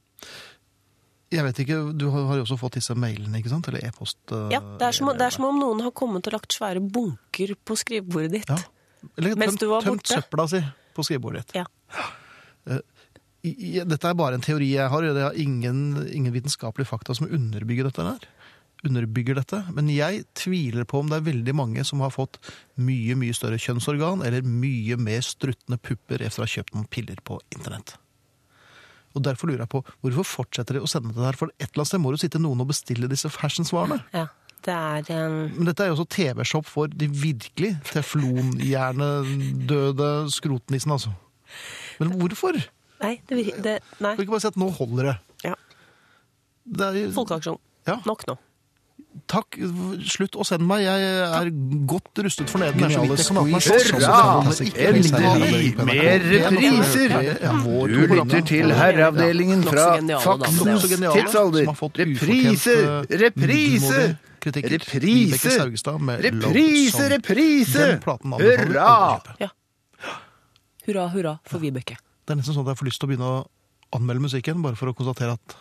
[1.33, 3.67] Jeg vet ikke, Du har jo også fått disse mailene, ikke sant?
[3.67, 4.19] Eller e-post?
[4.31, 6.79] eh, Ja, det er, som, det er som om noen har kommet og lagt svære
[6.79, 8.49] bunker på skrivebordet ditt.
[8.53, 8.59] Ja.
[9.17, 10.21] Eller Mens tømt, du var tømt borte.
[10.21, 10.63] søpla si
[10.95, 11.63] på skrivebordet ditt.
[11.63, 11.65] Ja.
[13.43, 15.03] Dette er bare en teori jeg har.
[15.03, 18.03] og Det har ingen, ingen vitenskapelige fakta som underbygger dette.
[18.03, 18.19] der.
[18.83, 19.63] Underbygger dette.
[19.75, 22.37] Men jeg tviler på om det er veldig mange som har fått
[22.75, 27.15] mye mye større kjønnsorgan eller mye mer struttende pupper etter å ha kjøpt noen piller
[27.23, 27.97] på internett.
[29.13, 31.37] Og Derfor lurer jeg på hvorfor fortsetter de å sende det her?
[31.37, 33.99] For et eller annet sted må jo sitte noen og bestille disse fashionsvarene.
[34.15, 34.27] ja.
[34.63, 35.51] Det er um...
[35.57, 41.11] Men dette er jo også TV-shop for de virkelig teflonhjernedøde skrotnissene, altså.
[41.99, 42.55] Men hvorfor?
[43.03, 44.15] Nei, det, vir- det Nei.
[44.15, 45.17] Kan ikke bare si at nå holder det?
[45.43, 45.53] Ja.
[46.79, 47.59] det er, Folkeaksjon.
[47.89, 47.99] Ja.
[48.07, 48.37] Nok nå.
[49.29, 49.55] Takk,
[50.09, 50.81] slutt å sende meg.
[50.87, 51.49] Jeg er
[51.89, 52.81] godt rustet for neden.
[52.81, 53.19] Holder
[54.65, 54.87] ikke.
[54.89, 55.67] Endelig!
[55.85, 57.13] Mer repriser!
[57.93, 61.67] Du lytter til Herreavdelingen fra geniale geniale, tidsalder.
[61.67, 62.75] som har fått Reprise!
[63.23, 64.01] Reprise!
[64.43, 65.59] Reprise!
[66.25, 67.03] Reprise!
[67.13, 67.85] Reprise!
[68.41, 68.91] Hurra!
[70.83, 71.95] Hurra, hurra for Vibeke.
[72.23, 73.43] Det er nesten sånn at jeg får lyst til å begynne å
[73.97, 75.55] anmelde musikken, bare for å konstatere at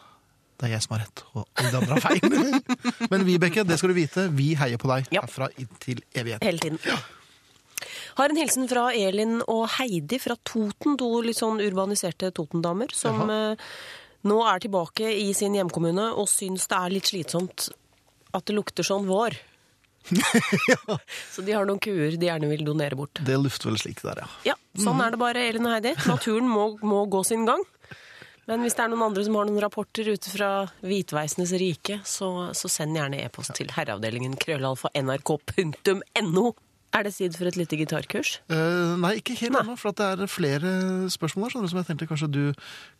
[0.60, 2.60] det er jeg som har rett, og alle de andre har feil.
[3.10, 5.24] Men Vibeke, det skal du vite, vi heier på deg Ja.
[5.24, 6.46] herfra inntil evigheten.
[6.46, 6.78] Hele tiden.
[8.20, 13.24] Har en hilsen fra Elin og Heidi fra Toten, to litt sånn urbaniserte Toten-damer, som
[13.24, 13.56] Jaha.
[14.30, 17.70] nå er tilbake i sin hjemkommune og syns det er litt slitsomt
[18.32, 19.34] at det lukter sånn vår.
[21.34, 23.22] Så de har noen kuer de gjerne vil donere bort.
[23.24, 24.30] Det lufter vel slik der, ja.
[24.52, 25.94] Ja, sånn er det bare, Elin og Heidi.
[26.08, 27.62] Naturen må, må gå sin gang.
[28.50, 30.50] Men hvis det er noen andre som har noen rapporter ute fra
[30.82, 36.46] Hvitveisenes rike, så, så send gjerne e-post til herreavdelingen krøllalfa nrk.no.
[36.92, 38.34] Er det tid for et lite gitarkurs?
[38.52, 40.72] Uh, nei, ikke helt ennå, for at det er flere
[41.12, 42.42] spørsmål der, som jeg tenkte kanskje du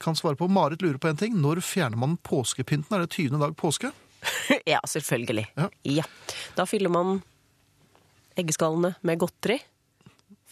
[0.00, 0.48] kan svare på.
[0.48, 1.36] Marit lurer på en ting.
[1.42, 2.94] Når fjerner man påskepynten?
[2.94, 3.36] Er det 20.
[3.42, 3.92] dag påske?
[4.74, 5.46] ja, selvfølgelig.
[5.59, 5.68] Ja.
[5.88, 6.07] Ja.
[6.57, 7.20] Da fyller man
[8.38, 9.59] eggeskallene med godteri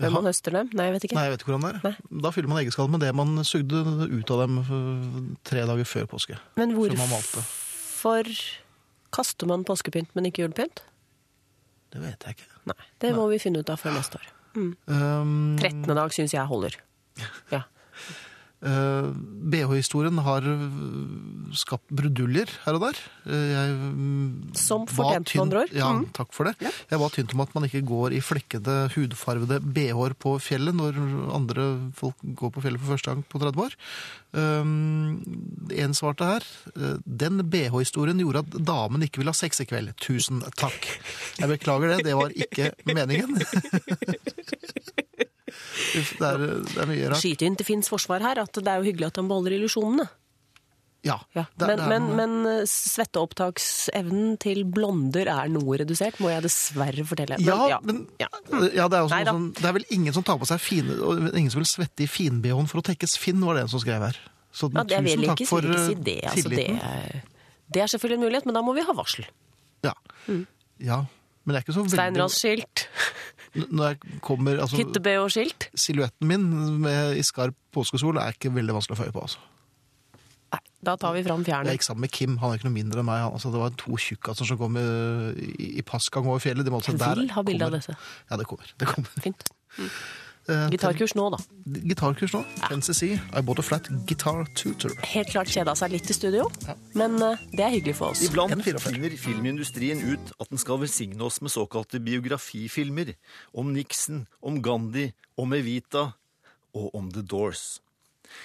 [0.01, 0.15] før Jaha.
[0.17, 0.71] man høster dem.
[0.77, 1.17] Nei, jeg vet ikke.
[1.19, 1.81] Nei, jeg vet ikke hvordan det er.
[1.89, 2.21] Nei.
[2.27, 5.17] Da fyller man eggeskallene med det man sugde ut av dem eh,
[5.51, 6.39] tre dager før påske.
[6.61, 8.31] Men hvorfor
[9.15, 10.85] kaster man påskepynt, men ikke julepynt?
[11.91, 12.51] Det vet jeg ikke.
[12.71, 14.29] Nei, det må vi finne ut av før neste år.
[14.55, 15.85] Um, 13.
[15.95, 16.79] dag syns jeg holder.
[17.53, 17.65] Ja.
[18.61, 19.07] Eh,
[19.51, 20.45] BH-historien har
[21.57, 22.99] skapt bruduljer her og der.
[23.25, 25.73] Eh, jeg mm, Som fortjent, med andre ord.
[25.73, 26.03] Ja, Mm.
[26.13, 26.55] takk for det.
[26.91, 30.99] Jeg var tynt om at man ikke går i flekkede, hudfarvede BH-er på fjellet når
[31.35, 31.65] andre
[31.97, 33.79] folk går på fjellet for første gang på 30 år.
[34.33, 35.25] Um,
[35.75, 36.45] en svarte her.
[36.77, 39.95] eh, Den BH-historien gjorde at damen ikke ville ha sex i kveld.
[39.99, 40.85] Tusen takk.
[41.41, 43.41] Jeg beklager det, det var ikke meningen.
[46.01, 47.21] Uff, Det er, det er mye rart.
[47.23, 50.09] Skyte inn til Finns forsvar her at det er jo hyggelig at han beholder illusjonene.
[51.03, 51.15] Ja.
[51.35, 51.47] Ja.
[51.57, 56.29] det er- Men, det er men, men eh, svetteopptaksevnen til blonder er noe redusert, må
[56.33, 57.39] jeg dessverre fortelle.
[57.41, 58.29] Men, Ja, men ja.
[58.75, 59.33] ja, det, er da.
[59.33, 60.99] det er vel ingen som tar på seg fine
[61.33, 64.03] Ingen som vil svette i fin-BH-en for å tekkes Finn, var det en som skrev
[64.11, 64.19] her.
[64.53, 66.19] Så Ja, det tusen takk ikke, for si eh, det.
[66.27, 66.81] Altså, det, tilliten.
[66.83, 67.23] er-
[67.73, 69.25] det er selvfølgelig en mulighet, men da må vi ha varsel.
[69.87, 69.93] Ja.
[70.83, 71.05] ja.
[71.47, 75.67] Men det er ikke så veldig Steinrasskilt, N- Når jeg kommer altså, Hyttebø og skilt?
[75.75, 76.45] Silhuetten min
[76.85, 79.25] med, i skarp påskesol er ikke veldig vanskelig å få øye på.
[79.27, 79.43] Altså.
[80.51, 83.03] Nei, da tar vi fram Jeg gikk sammen med Kim, han er ikke noe mindre
[83.03, 83.25] enn meg.
[83.25, 86.67] Han, altså, det var to tjukkaser som kom eh, i, i passgang over fjellet.
[86.67, 87.97] De måtte, Jeg der vil ha bilde av dette.
[88.31, 88.71] Ja, det kommer.
[88.79, 89.23] Det kommer.
[89.27, 89.51] Fint.
[89.79, 90.01] Eh,
[90.49, 91.39] Gitarkurs nå, da.
[91.85, 92.41] Gitarkurs nå.
[92.73, 93.03] NCC.
[93.13, 94.95] I bought a flat guitar tutor.
[95.07, 96.49] Helt klart kjeda seg litt i studio,
[96.99, 98.25] men eh, det er hyggelig for oss.
[98.27, 103.15] Iblant finner filmindustrien ut at den skal velsigne oss med såkalte biografifilmer
[103.53, 106.11] om Nixon, om Gandhi, om Evita
[106.75, 107.81] og om The Doors.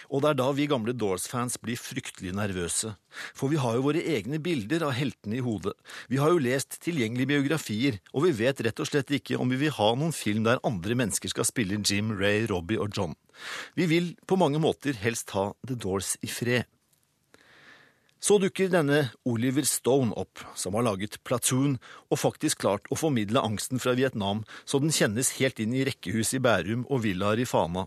[0.09, 2.93] Og det er da vi gamle Doors-fans blir fryktelig nervøse.
[3.37, 5.75] For vi har jo våre egne bilder av heltene i hodet.
[6.11, 9.61] Vi har jo lest tilgjengelige biografier, og vi vet rett og slett ikke om vi
[9.65, 13.15] vil ha noen film der andre mennesker skal spille Jim, Ray, Robbie og John.
[13.75, 16.69] Vi vil på mange måter helst ha The Doors i fred.
[18.25, 21.75] Så dukker denne Oliver Stone opp, som har laget Platoon
[22.09, 26.39] og faktisk klart å formidle angsten fra Vietnam så den kjennes helt inn i rekkehuset
[26.39, 27.85] i Bærum og villaer i Fana.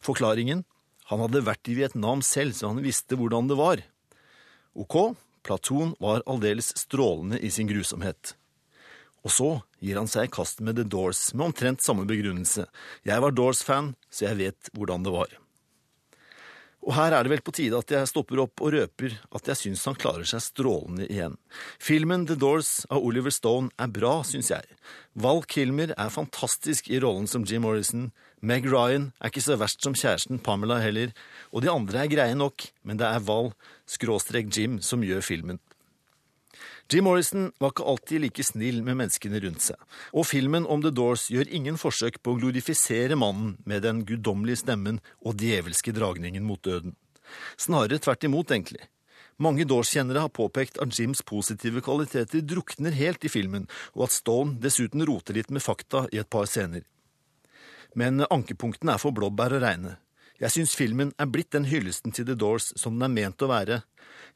[0.00, 0.64] Forklaringen?
[1.10, 3.82] Han hadde vært i Vietnam selv, så han visste hvordan det var.
[4.78, 8.36] Ok, Platon var aldeles strålende i sin grusomhet.
[9.26, 9.50] Og så
[9.82, 12.64] gir han seg i kast med The Doors med omtrent samme begrunnelse.
[13.04, 15.34] Jeg var Doors-fan, så jeg vet hvordan det var.
[16.80, 19.60] Og her er det vel på tide at jeg stopper opp og røper at jeg
[19.60, 21.36] syns han klarer seg strålende igjen.
[21.76, 24.64] Filmen The Doors av Oliver Stone er bra, syns jeg.
[25.12, 28.08] Val Kilmer er fantastisk i rollen som Jim Morrison.
[28.40, 31.10] Meg Ryan er ikke så verst som kjæresten Pamela heller.
[31.52, 33.52] Og de andre er greie nok, men det er Val,
[33.84, 35.60] skråstrek Jim, som gjør filmen.
[36.90, 39.76] Jim Morrison var ikke alltid like snill med menneskene rundt seg,
[40.10, 44.64] og filmen om The Doors gjør ingen forsøk på å glorifisere mannen med den guddommelige
[44.64, 46.96] stemmen og djevelske dragningen mot døden.
[47.60, 48.82] Snarere tvert imot, egentlig.
[49.40, 54.58] Mange Doors-kjennere har påpekt at Jims positive kvaliteter drukner helt i filmen, og at Stone
[54.64, 56.82] dessuten roter litt med fakta i et par scener.
[57.98, 59.96] Men ankepunktene er for blåbær å regne.
[60.40, 63.50] Jeg syns filmen er blitt den hyllesten til The Doors som den er ment å
[63.50, 63.82] være.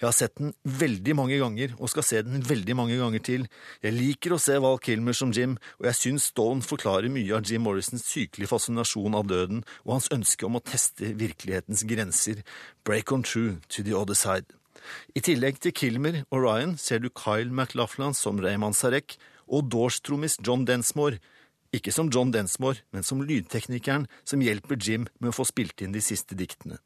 [0.01, 3.47] Jeg har sett den veldig mange ganger, og skal se den veldig mange ganger til.
[3.81, 7.49] Jeg liker å se Val Kilmer som Jim, og jeg syns Stone forklarer mye av
[7.49, 12.43] Jim Morrisons sykelige fascinasjon av døden og hans ønske om å teste virkelighetens grenser.
[12.85, 14.53] Break on true to the other side.
[15.17, 19.17] I tillegg til Kilmer og Ryan ser du Kyle McLaughlin som Rayman Sarek
[19.49, 21.23] og Doors-trommis John Densmore.
[21.75, 25.95] Ikke som John Densmore, men som lydteknikeren som hjelper Jim med å få spilt inn
[25.95, 26.79] de siste diktene.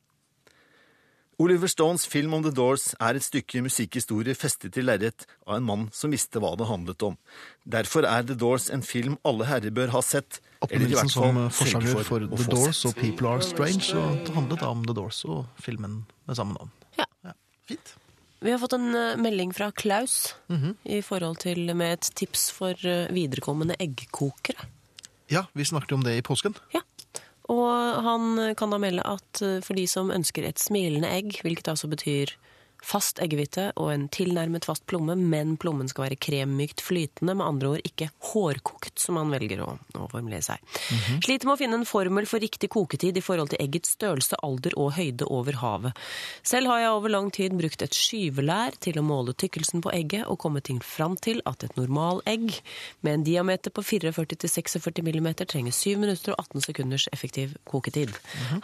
[1.39, 5.67] Oliver Stones film om The Doors er et stykke musikkhistorie festet til lerret av en
[5.69, 7.15] mann som visste hva det handlet om.
[7.63, 12.09] Derfor er The Doors en film alle herrer bør ha sett, fall som forsanger for
[12.09, 15.45] for The Doors og People Are Strange, og det handlet da om The Doors og
[15.63, 16.73] filmen med samme navn.
[16.99, 17.07] Ja.
[17.29, 17.37] Ja,
[17.71, 17.95] fint.
[18.43, 20.35] Vi har fått en eh, melding fra Klaus
[20.87, 24.67] i forhold til med et tips for eh, viderekommende eggkokere.
[25.29, 26.57] Ja, vi snakket om det i påsken.
[26.75, 26.83] Ja.
[27.49, 31.71] Og han kan da melde at eh, for de som ønsker et smilende egg, hvilket
[31.73, 32.35] altså betyr
[32.85, 37.73] fast eggehvite og en tilnærmet fast plomme, men plommen skal være kremmykt flytende, med andre
[37.75, 40.63] ord ikke hårkokt, som han velger å, å formulere seg.
[41.25, 44.77] Sliter med å finne en formel for riktig koketid i forhold til eggets størrelse, alder
[44.79, 46.07] og høyde over havet.
[46.47, 50.27] Selv har jeg over lang tid brukt et skyvelær til å måle tykkelsen på egget,
[50.29, 52.51] og kommet til fram til at et normal egg
[53.07, 58.15] med en diameter på 44-46 mm trenger 7 minutter og 18 sekunders effektiv koketid.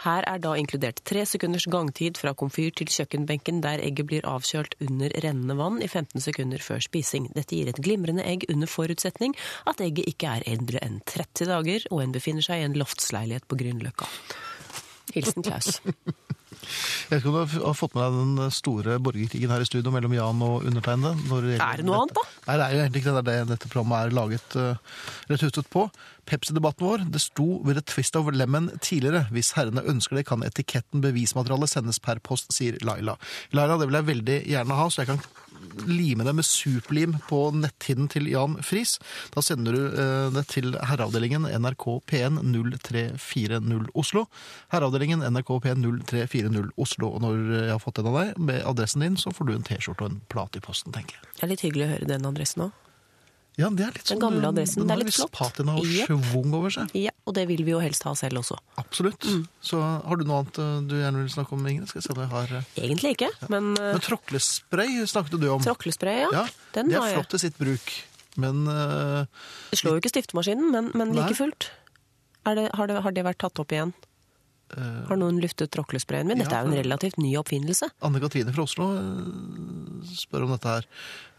[0.03, 4.77] Her er da inkludert 3 sekunders gangtid fra komfyr til kjøkkenbenken der egget blir avkjølt
[4.85, 7.29] under rennende vann i 15 sekunder før spising.
[7.35, 9.35] Dette gir et glimrende egg under forutsetning
[9.69, 13.47] at egget ikke er eldre enn 30 dager og en befinner seg i en loftsleilighet
[13.49, 14.09] på Grünerløkka.
[15.15, 15.79] Hilsen Klaus.
[16.65, 19.93] Jeg vet ikke om du har fått med deg den store borgerkrigen her i studio
[19.93, 21.13] mellom Jan og undertegnede?
[21.59, 22.25] Er det noe annet, da?
[22.47, 23.23] Nei, det er jo egentlig ikke det.
[23.25, 24.99] Det er det dette programmet er laget uh,
[25.31, 25.87] rett hustet på.
[26.25, 29.27] Pepsi-debatten vår, det sto ved et twist of lemon tidligere.
[29.35, 33.17] Hvis herrene ønsker det, kan etiketten bevismateriale sendes per post, sier Laila.
[33.53, 35.25] Laila, det vil jeg veldig gjerne ha, så jeg kan
[35.89, 38.97] lime det med superlim på netthinnen til Jan Friis.
[39.35, 44.25] Da sender du eh, det til herreavdelingen NRK P1 0340 Oslo.
[44.73, 47.11] Herreavdelingen NRK P1 0340 Oslo.
[47.15, 49.67] Og når jeg har fått den av deg med adressen din, så får du en
[49.67, 51.29] T-skjorte og en plate i posten, tenker jeg.
[51.35, 52.81] Det er litt hyggelig å høre den adressen òg.
[53.55, 55.31] Ja, det er litt Den sånn, gamle adressen, Den det er har litt litt flott.
[55.37, 56.09] patina og yep.
[56.09, 56.91] schwung over seg.
[56.99, 58.57] Ja, og det vil vi jo helst ha selv også.
[58.81, 59.23] Absolutt.
[59.23, 59.45] Mm.
[59.63, 61.87] Så har du noe annet eh, du gjerne vil snakke om, Ingrid?
[61.87, 65.47] Skal jeg se om jeg har eh, Egentlig ikke, men uh, Men tråklespray snakket du
[65.53, 65.63] om.
[65.63, 66.33] tråklespray, ja.
[66.41, 66.43] Ja,
[66.75, 67.95] Den det er har flott i sitt bruk.
[68.35, 69.23] Men uh,
[69.71, 71.69] Det slår jo ikke stiftemaskinen, men, men like fullt.
[72.45, 73.95] Er det, har, det, har det vært tatt opp igjen?
[74.75, 76.37] Har noen luftet tråklesprayen min?
[76.41, 77.89] ja, Dette er jo en relativt ny oppfinnelse.
[78.01, 80.87] Anne Katrine fra Oslo eh, spør om dette her.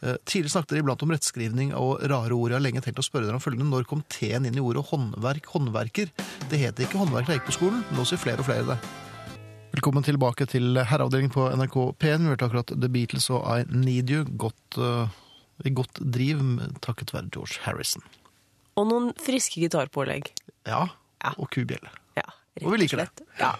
[0.02, 2.52] Eh, Tidligere snakket dere iblant om rettskrivning og rare ord.
[2.54, 3.66] Jeg har lenge tenkt å spørre dere om følgende.
[3.72, 6.12] Når kom T-en inn i ordet håndverk, håndverker?
[6.52, 7.82] Det het ikke håndverk da jeg gikk på skolen.
[7.98, 8.78] Nå sier flere og flere det.
[9.76, 12.22] Velkommen tilbake til herreavdelingen på NRK P1.
[12.24, 14.22] Vi hørte akkurat The Beatles og I Need You.
[14.40, 15.10] Godt, uh,
[15.76, 16.40] godt driv
[16.86, 18.06] takket være George Harrison.
[18.80, 20.30] Og noen friske gitarpålegg.
[20.68, 20.86] Ja,
[21.24, 21.34] Ja.
[21.36, 21.90] og kubjelle.
[22.16, 22.24] Ja,
[22.62, 23.08] Og vi liker det.
[23.40, 23.52] Ja.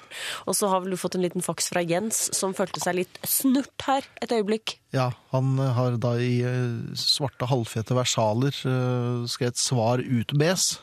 [0.48, 3.20] Og så har vel du fått en liten faks fra Jens, som følte seg litt
[3.28, 4.78] snurt her et øyeblikk.
[4.96, 10.76] Ja, han har da i eh, svarte halvfete versaler eh, skrevet svar ut bes.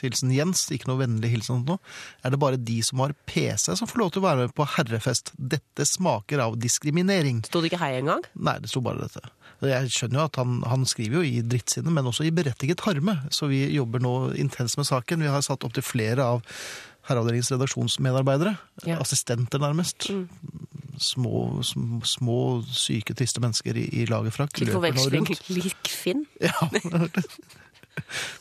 [0.00, 1.64] Hilsen Jens, ikke noe vennlig hilsen.
[1.68, 1.76] nå.
[2.24, 4.66] Er det bare de som har PC som får lov til å være med på
[4.78, 5.34] herrefest?
[5.36, 7.42] Dette smaker av diskriminering.
[7.44, 8.24] Sto det ikke hei engang?
[8.34, 9.28] Nei, det sto bare dette.
[9.64, 13.18] Jeg skjønner jo at han, han skriver jo i drittsinne, men også i berettiget harme.
[13.32, 15.24] Så vi jobber nå intenst med saken.
[15.24, 16.56] Vi har satt opp til flere av
[17.08, 18.54] Herreavdelingens redaksjonsmedarbeidere.
[18.88, 18.96] Ja.
[19.02, 20.06] Assistenter, nærmest.
[21.04, 22.36] Små, små, små,
[22.70, 24.54] syke, triste mennesker i, i lagerfrakk.
[24.56, 25.26] Til forveksling
[25.58, 26.24] lik Finn.
[26.44, 26.54] Ja.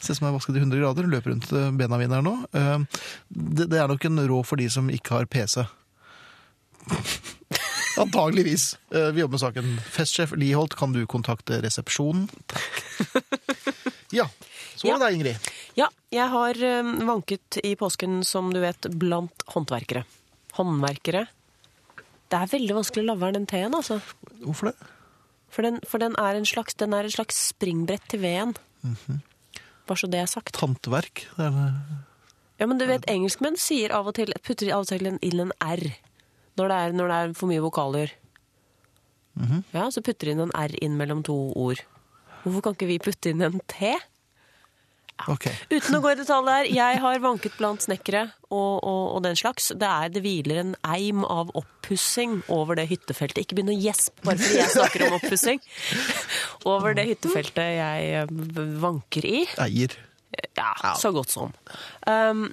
[0.01, 1.05] Ser ut som jeg har vasket i 100 grader.
[1.11, 2.31] Løper rundt bena mine her nå.
[2.57, 5.61] Eh, Det, det er nok en råd for de som ikke har PC.
[8.01, 8.77] Antageligvis.
[8.95, 9.67] Eh, Vi jobber med saken.
[9.93, 12.29] Festsjef Liholt, kan du kontakte resepsjonen?
[12.47, 12.63] Takk.
[14.13, 14.27] Ja.
[14.77, 15.47] Så var det deg, Ingrid.
[15.79, 20.03] Ja, jeg har eh, vanket i påsken, som du vet, blant håndverkere.
[20.57, 21.25] Håndverkere.
[22.29, 23.99] Det er veldig vanskelig å la være den T-en, altså.
[24.43, 24.75] Hvorfor det?
[25.53, 28.55] For den, for den, er en slags, den er en slags springbrett til V-en.
[28.85, 29.19] Mhm.
[29.85, 30.53] Bare så det er sagt.
[30.55, 31.25] Tantverk?
[31.37, 31.73] Det er,
[32.61, 35.39] Ja, men du vet, engelskmenn sier av og til, putter av og til en- inn
[35.41, 35.81] en R
[36.55, 38.11] når det er, når det er for mye vokaler.
[39.35, 39.63] Mhm.
[39.73, 41.81] Ja, så putter de inn en R inn mellom to ord.
[42.43, 43.93] Hvorfor kan ikke vi putte inn en T?
[45.31, 45.47] Ok.
[45.71, 49.37] Uten å gå i detalj der, jeg har vanket blant snekkere og, og, og den
[49.39, 49.71] slags.
[49.75, 53.43] Det, er, det hviler en eim av oppussing over det hyttefeltet.
[53.43, 55.61] Ikke begynn å gjespe bare fordi jeg snakker om oppussing.
[56.69, 58.35] Over det hyttefeltet jeg eh,
[58.83, 59.45] vanker i.
[59.63, 59.97] Eier.
[60.57, 61.51] Ja, så godt som.
[62.09, 62.47] Um,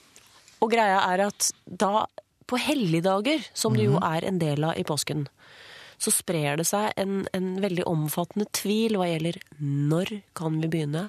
[0.60, 2.04] og greia er at da
[2.50, 5.28] på helligdager, som det jo er en del av i påsken,
[6.00, 11.08] så sprer det seg en, en veldig omfattende tvil hva gjelder når kan vi begynne,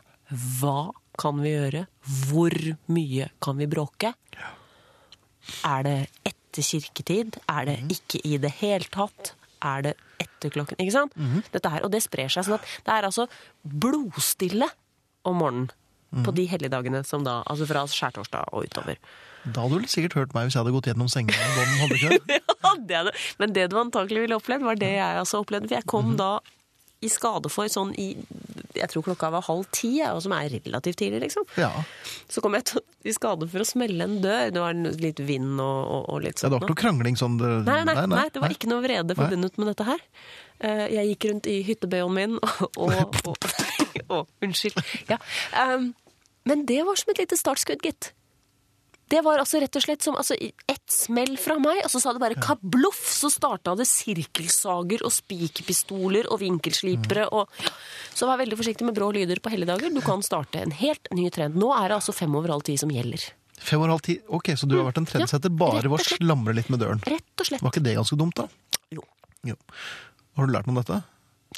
[0.59, 1.85] hva kan vi gjøre,
[2.29, 2.53] hvor
[2.93, 4.13] mye kan vi bråke?
[5.67, 5.97] Er det
[6.27, 7.37] etter kirketid?
[7.49, 9.33] Er det ikke i det hele tatt?
[9.65, 10.79] Er det etter klokken?
[10.81, 11.17] Ikke sant?
[11.53, 13.27] Dette her, og det sprer seg sånn at det er altså
[13.63, 14.69] blodstille
[15.27, 15.69] om morgenen
[16.25, 18.97] på de helligdagene som da, altså fra skjærtorsdag og utover.
[19.45, 21.37] Da hadde du sikkert hørt meg hvis jeg hadde gått gjennom sengene.
[22.61, 23.13] Ja, det hadde.
[23.41, 25.69] Men det du antakelig ville opplevd, var det jeg også opplevde.
[25.71, 26.33] For jeg kom da
[27.01, 28.11] i skade for sånn i
[28.77, 31.43] Jeg tror klokka var halv ti, og som er relativt tidlig, liksom.
[31.59, 31.71] Ja.
[32.31, 34.53] Så kom jeg i skade for å smelle en dør.
[34.53, 37.35] Det var litt vind og, og, og litt Ja, det var ikke noe krangling sånn
[37.41, 37.49] det...
[37.67, 40.05] Nei, nei, nei, det var ikke noe vrede forbundet med dette her.
[40.61, 42.37] Eh, Jeg gikk rundt i hyttebøyen min
[42.85, 43.19] og,
[44.07, 44.79] og Unnskyld.
[45.11, 45.19] Ja.
[45.57, 45.91] Um,
[46.47, 48.13] men det var som et lite startskudd, gitt.
[49.11, 52.13] Det var altså rett og slett som altså, ett smell fra meg, og så sa
[52.15, 57.51] det bare kabloff, så starta det sirkelsager og spikerpistoler og vinkelslipere og
[58.15, 59.91] Så vær veldig forsiktig med brå lyder på helligdager.
[59.91, 61.59] Du kan starte en helt ny trend.
[61.59, 63.23] Nå er det altså fem over halv ti som gjelder.
[63.61, 64.17] Fem og halv ti.
[64.33, 67.03] Ok, så du har vært en trendsetter bare ved å slamre litt med døren.
[67.07, 67.63] Rett og slett.
[67.63, 68.47] Var ikke det ganske dumt, da?
[68.95, 69.03] Jo.
[69.47, 69.57] Jo.
[70.39, 71.01] Har du lært noe om dette?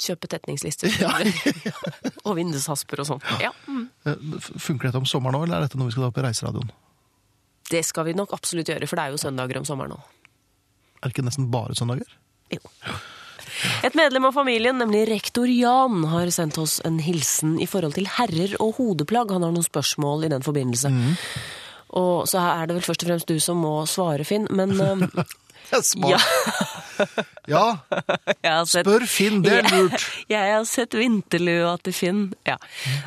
[0.02, 0.90] Kjøpe tetningslister
[2.26, 3.22] og vindushasper og sånn.
[3.42, 3.52] Ja.
[3.70, 3.84] Mm.
[4.10, 4.24] Eh,
[4.58, 6.72] Funker dette om sommeren òg, eller er dette noe vi skal ta på reiseradioen?
[7.70, 10.00] Det skal vi nok absolutt gjøre, for det er jo søndager om sommeren nå.
[11.00, 12.08] Er det ikke nesten bare søndager?
[12.52, 12.60] Jo.
[13.84, 18.08] Et medlem av familien, nemlig rektor Jan, har sendt oss en hilsen i forhold til
[18.16, 19.32] herrer og hodeplagg.
[19.34, 20.90] Han har noen spørsmål i den forbindelse.
[21.94, 24.48] Og så er det vel først og fremst du som må svare, Finn.
[24.50, 24.74] Men
[25.82, 26.22] Smart.
[27.50, 27.64] ja,
[28.46, 30.04] Ja, sett spør Finn, det er lurt.
[30.32, 32.22] Jeg har sett vinterlua til Finn.
[32.48, 32.56] Ja.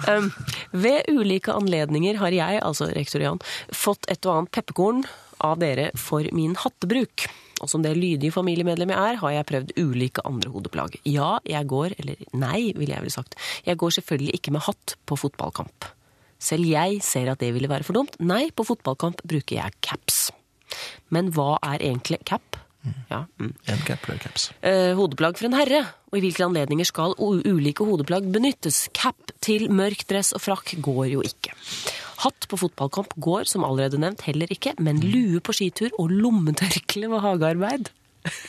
[0.10, 0.32] Um,
[0.76, 3.42] ved ulike anledninger har jeg, altså rektor Jan,
[3.74, 5.04] fått et og annet pepperkorn
[5.44, 7.28] av dere for min hattebruk.
[7.64, 11.00] Og som det lydige familiemedlem jeg er, har jeg prøvd ulike andre hodeplagg.
[11.10, 13.38] Ja, jeg går, eller nei, ville jeg vel sagt.
[13.66, 15.90] Jeg går selvfølgelig ikke med hatt på fotballkamp.
[16.38, 18.20] Selv jeg ser at det ville være for dumt.
[18.22, 20.28] Nei, på fotballkamp bruker jeg caps.
[21.14, 22.58] Men hva er egentlig cap?
[23.10, 23.54] Ja, mm.
[23.68, 24.50] En cap, eller caps.
[24.62, 28.86] Eh, hodeplagg for en herre, og i hvilke anledninger skal ulike hodeplagg benyttes.
[28.96, 31.56] Cap til mørk dress og frakk går jo ikke.
[32.24, 37.12] Hatt på fotballkamp går, som allerede nevnt, heller ikke, men lue på skitur og lommetørkle
[37.12, 37.92] ved hagearbeid.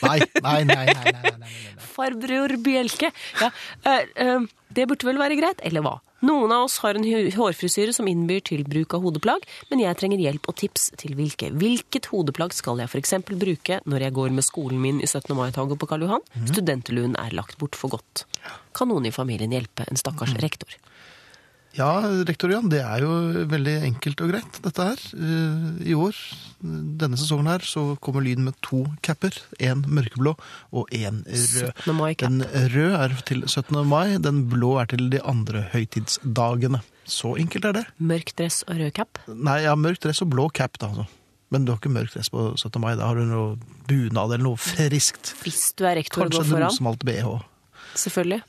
[0.03, 0.61] Nei, nei.
[0.67, 1.51] nei, nei, nei, nei, nei.
[1.95, 3.13] Farbror Bjelke.
[3.43, 3.51] Ja,
[3.87, 5.99] eh, eh, det burde vel være greit, eller hva?
[6.19, 10.23] Noen av oss har en hårfrisyre som innbyr til bruk av hodeplagg, men jeg trenger
[10.25, 11.53] hjelp og tips til hvilke.
[11.55, 13.15] Hvilket hodeplagg skal jeg f.eks.
[13.29, 15.31] bruke når jeg går med skolen min i 17.
[15.39, 16.27] mai-toget på Karl Johan?
[16.51, 18.25] Studenteluen er lagt bort for godt.
[18.75, 20.75] Kan noen i familien hjelpe en stakkars rektor?
[21.77, 23.11] Ja, rektor Jan, det er jo
[23.51, 25.03] veldig enkelt og greit, dette her.
[25.15, 26.17] Eh, I år,
[26.63, 29.37] denne sesongen her, så kommer lyden med to capper.
[29.61, 30.33] En mørkeblå
[30.73, 31.69] og en rød.
[31.85, 31.95] 17.
[31.99, 32.33] mai-cap.
[32.33, 33.79] Den røde er til 17.
[33.87, 36.81] mai, den blå er til de andre høytidsdagene.
[37.09, 37.85] Så enkelt er det.
[38.01, 39.23] Mørk dress og rød cap?
[39.29, 40.91] Nei, ja, mørk dress og blå cap, da.
[40.91, 41.07] Altså.
[41.53, 42.81] Men du har ikke mørk dress på 17.
[42.83, 42.95] mai.
[42.99, 43.55] Da har du noe
[43.89, 45.37] bunad eller noe friskt.
[45.45, 47.39] Hvis du er rektor og Kanskje går en rosemalt bh.
[48.03, 48.43] Selvfølgelig.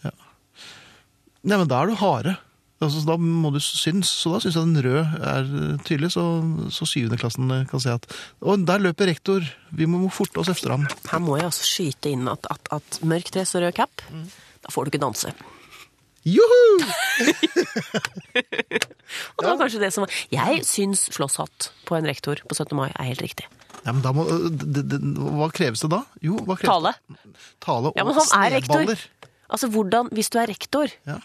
[1.48, 2.40] Nei, men da er du harde.
[2.80, 6.24] Altså, da må du synes, så da syns jeg den røde er eh, tydelig, så,
[6.72, 8.06] så syvendeklassen kan si at
[8.40, 9.44] Og der løper rektor,
[9.76, 10.86] vi må forte oss efter ham.
[11.12, 14.06] Her må jeg altså skyte inn at, at, at mørk dress og rød cap,
[14.64, 15.34] da får du ikke danse.
[16.28, 16.64] Joho!
[19.36, 22.76] Og det var kanskje det som var Jeg syns slåsshatt på en rektor på 17.
[22.78, 23.48] mai er helt riktig.
[23.86, 26.02] Ja, men da må, det, det, hva kreves det da?
[26.24, 26.94] Jo, hva kreves Tale.
[26.96, 27.44] det?
[27.64, 28.96] Tale og Ja, men han er rektor.
[29.50, 31.20] Altså, hvordan, Hvis du er rektor, Ja.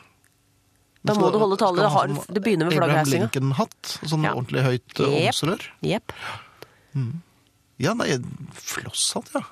[1.05, 1.85] Da må du holde tale.
[1.93, 3.11] Sånn det begynner med Abraham.
[3.13, 4.33] Lincoln-hatt, og sånn Ja.
[4.35, 5.35] ordentlig høyt uh, Jep.
[5.35, 5.67] åmsrør.
[5.85, 6.13] Jepp.
[7.83, 8.15] Ja, nei,
[8.55, 9.43] flosshatt, ja.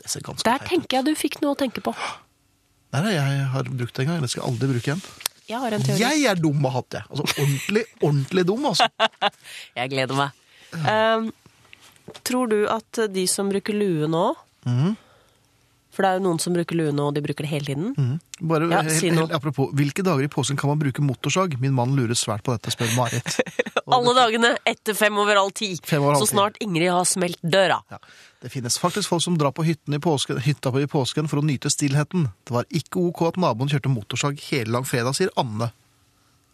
[0.00, 0.68] Det ser ganske Der teit ut.
[0.72, 1.92] tenker jeg du fikk noe å tenke på.
[2.92, 5.02] Nei, nei, jeg har brukt det en gang, det skal jeg aldri bruke igjen.
[5.50, 5.98] Jeg har en teori.
[6.00, 7.04] Jeg er dum med hatt, jeg.
[7.10, 8.86] Altså ordentlig, ordentlig dum, altså.
[9.78, 10.30] Jeg gleder meg.
[10.74, 11.30] Um,
[12.26, 14.24] tror du at de som bruker lue nå
[14.66, 14.96] Mhm.
[15.90, 18.18] For det er jo noen som bruker lue nå, og de bruker det hele tiden.
[18.40, 21.56] Bare Ja, helt, si helt apropos, hvilke dager i påsken kan man bruke motorsag?
[21.60, 23.40] Min mann lurer svært på dette, spør Marit.
[23.96, 25.72] Alle dagene etter fem over halv ti.
[25.82, 27.80] Så snart Ingrid har smelt døra.
[27.90, 27.98] Ja.
[28.40, 31.44] Det finnes faktisk folk som drar på hytten i påsken, hytta i påsken for å
[31.44, 32.30] nyte stillheten.
[32.46, 35.72] Det var ikke ok at naboen kjørte motorsag hele langfredag, sier Anne.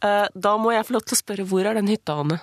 [0.03, 2.41] Eh, da må jeg få lov til å spørre hvor er den hytta, Anne?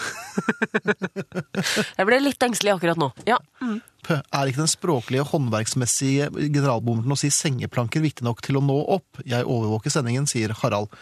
[1.98, 3.10] jeg ble litt engstelig akkurat nå.
[3.28, 3.38] Ja.
[3.62, 3.80] Mm.
[4.10, 9.20] Er ikke den språklige håndverksmessige generalbommeren å si sengeplanker viktig nok til å nå opp?
[9.28, 10.92] Jeg overvåker sendingen, sier Harald.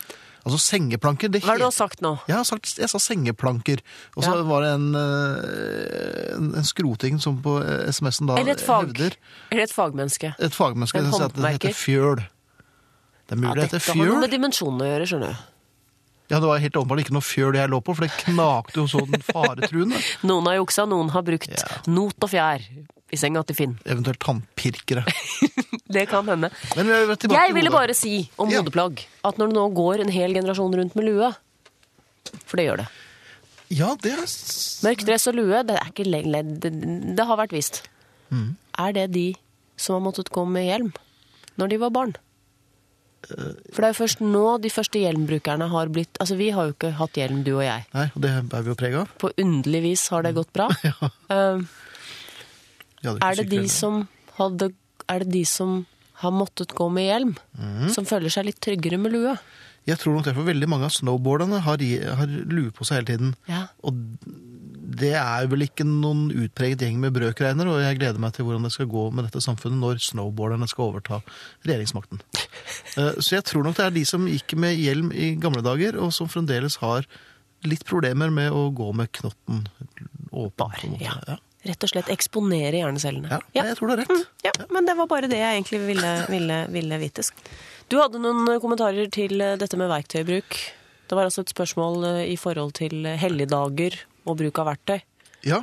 [0.48, 2.12] Altså sengeplanker det Hva er det du har sagt nå?
[2.28, 3.82] Jeg, har sagt, jeg sa sengeplanker,
[4.16, 4.42] og så Ja.
[4.48, 8.86] var det en, eh, en, en skroting som på eh, SMS-en da Eller et fag.
[8.86, 9.16] hevder
[9.50, 10.34] Eller et fagmenneske.
[10.38, 12.22] Et fagmenneske En sier det heter fjøl.
[13.28, 14.20] Det er mulig det dette heter har noe fjøl.
[14.22, 15.46] med dimensjonene å gjøre, skjønner du.
[16.28, 18.86] Ja, det var helt åpenbart ikke noe fjøl jeg lå på, for det knakte jo
[18.90, 19.96] sånn faretruende.
[20.28, 21.78] Noen har juksa, noen har brukt Ja.
[21.88, 22.64] not og fjær
[23.08, 23.78] i senga til Finn.
[23.88, 25.06] Eventuelt tannpirkere.
[25.88, 26.50] Det kan hende.
[26.76, 28.60] Men vi er Jeg ville bare si om Ja.
[28.60, 31.30] hodeplagg at når det nå går en hel generasjon rundt med lue
[32.44, 32.88] For det gjør det.
[33.72, 34.20] Ja, det er
[34.84, 36.72] Mørk dress og lue, det er ikke lenger det,
[37.16, 37.82] det har vært vist.
[38.28, 38.56] Mm.
[38.84, 39.26] Er det de
[39.80, 40.92] som har måttet gå med hjelm
[41.56, 42.12] når de var barn?
[43.26, 46.76] For det er jo først nå de første hjelmbrukerne har blitt Altså, vi har jo
[46.76, 47.84] ikke hatt hjelm, du og jeg.
[47.94, 49.12] Nei, og det bærer vi jo preg av.
[49.20, 50.68] På underlig vis har det gått bra.
[50.88, 51.10] ja.
[53.02, 54.02] Vi er det de som
[54.38, 54.72] hadde
[55.08, 55.80] Er det de som
[56.18, 57.90] har måttet gå med hjelm, mm.
[57.94, 59.36] som føler seg litt tryggere med lue?
[59.86, 61.84] Jeg tror nok derfor veldig mange av snowboarderne har,
[62.18, 63.30] har lue på seg hele tiden.
[63.48, 63.68] Ja.
[63.86, 64.00] Og
[65.00, 68.66] det er vel ikke noen utpreget gjeng med brøkregner, og jeg gleder meg til hvordan
[68.66, 71.20] det skal gå med dette samfunnet når snowboarderne skal overta
[71.66, 72.22] regjeringsmakten.
[72.98, 75.96] Eh, Så jeg tror nok det er de som gikk med hjelm i gamle dager,
[76.02, 77.06] og som fremdeles har
[77.68, 79.66] litt problemer med å gå med knotten
[80.32, 80.96] åpen.
[81.00, 81.14] Ja.
[81.28, 81.36] Ja.
[81.68, 83.28] Rett og slett eksponere hjernecellene.
[83.54, 84.26] Ja, jeg tror du har rett.
[84.46, 87.24] Ja, men det var bare det jeg egentlig ville, ville, ville vite.
[87.90, 90.58] Du hadde noen kommentarer til dette med verktøybruk.
[91.08, 93.96] Det var altså et spørsmål eh, i forhold til helligdager
[94.28, 94.98] og bruk av verktøy.
[95.48, 95.62] Ja.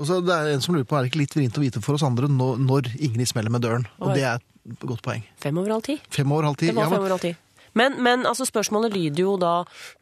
[0.00, 1.82] Og så det er en som lurer på, er det ikke litt vrient å vite
[1.84, 3.86] for oss andre når, når Ingrid smeller med døren?
[4.00, 4.16] Og Oi.
[4.18, 5.24] det er et godt poeng.
[5.42, 5.98] Fem over halv ti.
[6.12, 6.70] Fem over halv ti.
[6.70, 7.34] Det var Ja, fem over halv ti.
[7.78, 9.54] Men, men altså, spørsmålet lyder jo da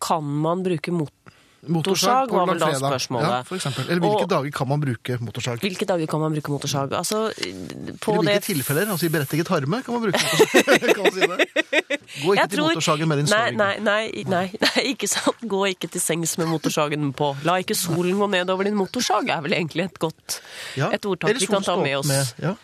[0.03, 1.13] kan man bruke mot...
[1.69, 3.29] Motorsag var vel da spørsmålet.
[3.29, 3.85] Ja, for eksempel.
[3.91, 5.59] Eller hvilke Og- dager kan man bruke motorsag?
[5.61, 6.93] Hvilke dager kan man bruke motorsag?
[6.97, 7.29] Altså,
[8.01, 8.87] på Eller det hvilke tilfeller?
[8.91, 10.81] Altså i berettiget harme kan man bruke motorsag.
[10.97, 11.47] kan man si det?
[12.25, 13.57] Gå ikke Jeg til tror- motorsagen med din sorg.
[13.57, 15.37] nei, nei, nei, nei, ikke sant.
[15.47, 17.37] Gå ikke til sengs med motorsagen på.
[17.45, 20.41] La ikke solen gå ned over din motorsag, er vel egentlig et godt
[20.77, 20.89] Ja.
[20.93, 22.09] et ordtak vi kan ta med oss.
[22.09, 22.55] med- ja.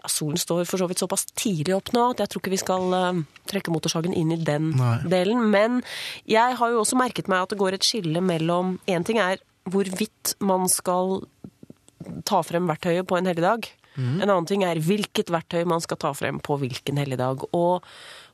[0.00, 2.60] Ja, solen står for så vidt såpass tidlig opp nå at jeg tror ikke vi
[2.62, 3.20] skal eh,
[3.50, 4.96] trekke motorsagen inn i den Nei.
[5.12, 5.50] delen.
[5.52, 5.82] Men
[6.28, 9.42] jeg har jo også merket meg at det går et skille mellom Én ting er
[9.68, 11.20] hvorvidt man skal
[12.24, 13.68] ta frem verktøyet på en helligdag.
[13.96, 14.20] Mm.
[14.22, 17.44] En annen ting er hvilket verktøy man skal ta frem på hvilken helligdag.
[17.56, 17.84] Og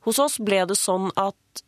[0.07, 1.63] hos oss ble det sånn at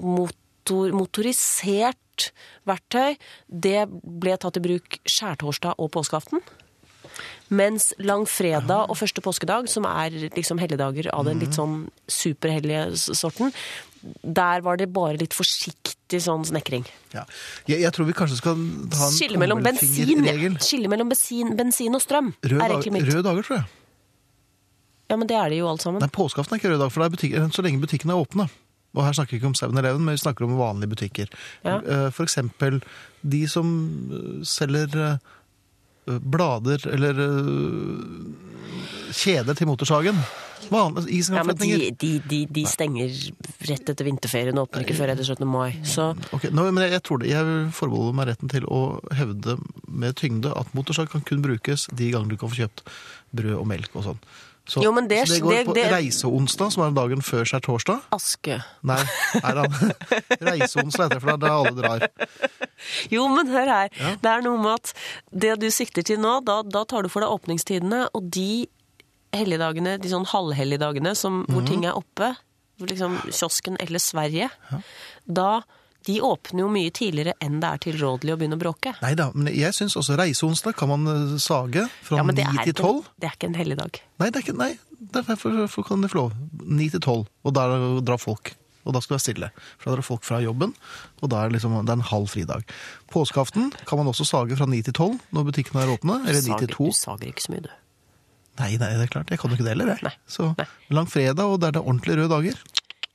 [0.00, 2.30] motor, motorisert
[2.68, 3.16] verktøy,
[3.46, 6.42] det ble tatt i bruk skjærtorsdag og påskeaften.
[7.50, 13.50] Mens langfredag og første påskedag, som er liksom helligdager av den litt sånn superhellige sorten,
[14.22, 16.86] der var det bare litt forsiktig sånn snekring.
[17.12, 17.24] Ja.
[17.68, 18.54] Jeg, jeg tror vi kanskje skal
[18.94, 20.24] ta en Skille mellom bensin,
[20.62, 23.10] Skille mellom bensin, bensin og strøm Røde, er egentlig mitt.
[23.10, 23.68] røde dager, tror jeg.
[25.10, 25.98] Ja, men det er det jo alt sammen.
[26.02, 28.46] Nei, Påskeaften er ikke rød dag, for det er butikk, så lenge butikkene er åpne.
[28.94, 31.28] Og her snakker vi ikke om 7-Eleven, men vi snakker om vanlige butikker.
[31.66, 31.76] Ja.
[31.78, 32.80] Eh, For eksempel
[33.22, 33.68] de som
[34.10, 35.36] eh, selger eh,
[36.18, 38.46] blader eller eh,
[39.14, 40.18] kjeder til motorsagen.
[40.70, 43.14] Vanlige Ja, men de, de, de, de stenger
[43.66, 45.46] rett etter vinterferien og åpner ikke før etter 17.
[45.48, 45.72] mai.
[45.88, 47.30] Så okay, no, men jeg, jeg tror det.
[47.32, 48.82] Jeg forbeholder meg retten til å
[49.16, 49.56] hevde
[49.88, 52.84] med tyngde at motorsag kan kun brukes de gangene du kan få kjøpt
[53.36, 54.22] brød og melk og sånn.
[54.68, 58.02] Så, Jo, men det- så det går det- på reiseonsdag, som er dagen før skjærtorsdag.
[58.12, 58.62] aske.
[58.84, 59.00] Nei,
[59.42, 59.94] er han
[60.50, 62.08] Reiseonsdag heter det, for det er da alle drar.
[63.10, 63.88] Jo, men hør her.
[64.22, 64.92] Det er noe med at
[65.32, 68.66] det du sikter til nå, da, da tar du for deg åpningstidene, og de
[69.34, 72.36] helligdagene, de sånn halvhelligdagene hvor hvor ting er oppe,
[72.80, 74.50] liksom kiosken eller Sverige,
[75.26, 75.62] da
[76.06, 78.94] de åpner jo mye tidligere enn det er tilrådelig å begynne å bråke.
[79.02, 82.62] Nei da, men jeg syns også reiseonsdag kan man eh, sage fra Ja, 9 er,
[82.70, 83.04] til tolv.
[83.04, 83.18] 12.
[83.20, 84.00] det er ikke en helligdag.
[84.22, 84.70] Nei, det er ikke, nei,
[85.18, 86.38] derfor kan det få lov.
[86.64, 87.76] 9 til 12, og der
[88.08, 88.54] drar folk.
[88.88, 89.50] Og da skal det være stille.
[89.76, 90.72] For da drar folk fra jobben,
[91.20, 92.64] og da er liksom, det er en halv fridag.
[93.12, 96.56] Påskeaften kan man også sage fra 9 til 12 når butikkene er åpne, eller 9
[96.64, 96.88] til 2.
[96.88, 97.72] du sager ikke så mye, du.
[98.60, 99.30] Nei, nei, det er klart.
[99.32, 100.04] Jeg kan jo ikke det heller, jeg.
[100.04, 100.12] Nei.
[100.28, 100.50] Så
[100.92, 102.58] langfredag, og der det er ordentlig røde dager.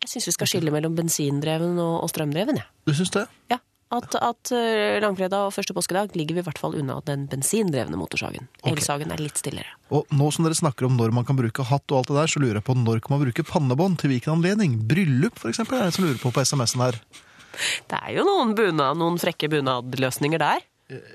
[0.06, 2.70] Jeg syns vi skal skille mellom bensindreven og, og strømdreven, jeg.
[2.86, 3.24] Du syns det?
[3.50, 3.58] Ja.
[3.96, 7.98] At, at eh, langfredag og første påskedag ligger vi i hvert fall unna den bensindrevne
[7.98, 8.48] motorsagen.
[8.70, 9.76] Elsagen er litt stillere.
[9.94, 12.32] Og nå som dere snakker om når man kan bruke hatt og alt det der,
[12.34, 14.80] så lurer jeg på når kan man bruke pannebånd til hvilken anledning?
[14.90, 17.00] Bryllup, for eksempel, er det som lurer på på SMS-en her.
[17.90, 20.66] Det er jo noen, bunad, noen frekke bunadløsninger der.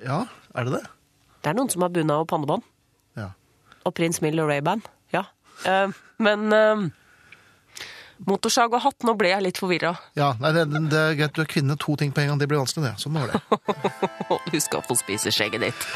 [0.07, 0.23] Ja,
[0.55, 0.85] er det det?
[1.43, 2.65] Det er noen som har bunad og pannebånd.
[3.19, 3.33] Ja.
[3.87, 4.83] Og prins Mill og Ray-Ban.
[5.15, 5.27] Ja.
[5.69, 5.91] Eh,
[6.23, 6.87] men eh,
[8.29, 9.95] motorsag og hatt, nå ble jeg litt forvirra.
[10.19, 11.35] Ja, nei, det, det er greit.
[11.37, 12.41] Du er kvinne, to ting på en gang.
[12.41, 12.95] Det blir vanskelig, det.
[13.03, 13.41] Sånn var det.
[14.53, 15.89] Du skal få spise skjegget ditt.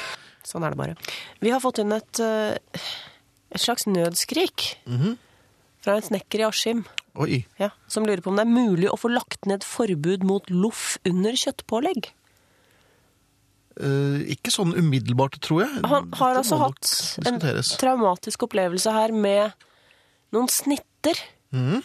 [0.45, 0.97] Sånn er det bare.
[1.45, 2.91] Vi har fått inn et, eh,
[3.55, 4.67] et slags nødskrik
[5.85, 6.85] fra en snekker i Askim.
[7.15, 7.45] Oi.
[7.61, 10.97] ja, som lurer på om det er mulig å få lagt ned forbud mot loff
[11.07, 12.09] under kjøttpålegg.
[13.75, 15.83] Uh, ikke sånn umiddelbart, tror jeg.
[15.87, 16.91] Han har altså hatt
[17.27, 17.39] en
[17.79, 19.55] traumatisk opplevelse her med
[20.35, 21.23] noen snitter.
[21.55, 21.85] Mhm.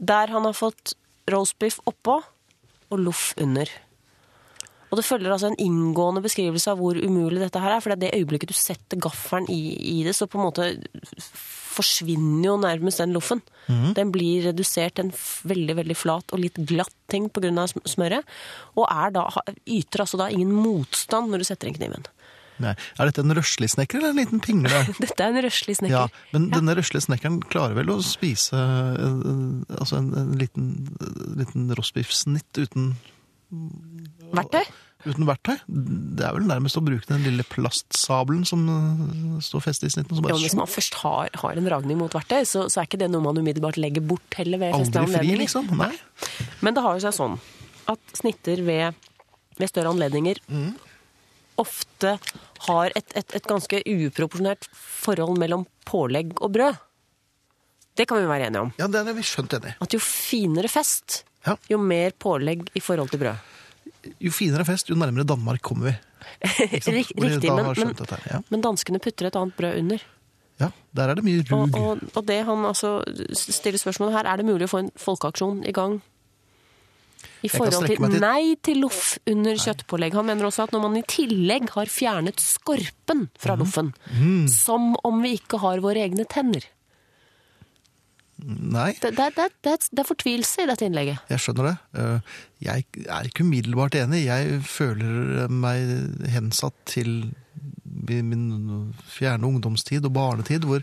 [0.00, 0.96] Der han har fått
[1.30, 2.18] roastbiff oppå
[2.90, 3.70] og loff under.
[4.90, 7.82] Og det følger altså en inngående beskrivelse av hvor umulig dette her er.
[7.82, 10.66] For det er det øyeblikket du setter gaffelen i, i det, så på en måte
[11.70, 13.42] forsvinner jo nærmest den loffen.
[13.70, 13.92] Mm.
[13.94, 15.12] Den blir redusert til en
[15.52, 17.68] veldig veldig flat og litt glatt ting pga.
[17.86, 18.26] smøret.
[18.74, 19.28] Og er da,
[19.62, 22.10] yter altså da ingen motstand når du setter inn kniven.
[22.60, 22.74] Nei.
[23.00, 24.82] Er dette en røslig snekker eller en liten pingle?
[25.02, 25.96] Dette er en røslig snekker.
[25.96, 29.24] Ja, men denne røslige snekkeren klarer vel å spise eh,
[29.78, 30.70] altså en, en liten,
[31.40, 32.92] liten rostbiffsnitt uten,
[34.30, 34.62] Verktøy?
[35.08, 35.56] uten verktøy?
[35.66, 40.18] Det er vel nærmest å bruke den lille plastsabelen som eh, står festet i snitten.
[40.18, 42.82] Som Ja, bare men hvis man først har, har en dragning mot verktøy, så, så
[42.82, 45.72] er ikke det noe man umiddelbart legger bort heller ved aldri fri, liksom.
[45.80, 45.90] Nei.
[46.60, 47.40] Men det har jo seg sånn
[47.90, 49.08] at snitter ved,
[49.58, 50.38] ved større anledninger
[51.58, 52.18] ofte
[52.68, 56.78] har et, et, et ganske uproporsjonert forhold mellom pålegg og brød.
[57.96, 58.70] Det kan vi være enige om.
[58.78, 59.74] Ja, det er vi skjønt enige.
[59.82, 61.56] At jo finere fest, Ja.
[61.70, 63.36] jo mer pålegg i forhold til brød.
[64.20, 65.96] Jo finere fest, jo nærmere Danmark kommer vi.
[66.70, 67.94] Riktig, men, men,
[68.30, 68.40] ja.
[68.50, 70.02] men danskene putter et annet brød under.
[70.60, 71.76] ja, der er det mye Og, rug.
[71.80, 73.00] og, og det han altså
[73.32, 76.00] stiller spørsmål her, er det mulig å få en folkeaksjon i gang?
[77.42, 80.12] I forhold til til- nei til loff under kjøttpålegg.
[80.18, 83.62] Han mener også at når man i tillegg har fjernet skorpen fra mm.
[83.64, 83.92] loffen,
[84.52, 86.66] som om vi ikke har våre egne tenner.
[88.40, 91.18] Nei, Det, det, det, det, er- det fortvilelse i dette innlegget.
[91.28, 91.76] jeg skjønner det.
[92.00, 92.20] Eh,
[92.64, 94.24] Jeg er ikke umiddelbart enig.
[94.24, 97.34] Jeg føler meg hensatt til
[98.08, 100.80] min min fjerne ungdomstid og barnetid, hvor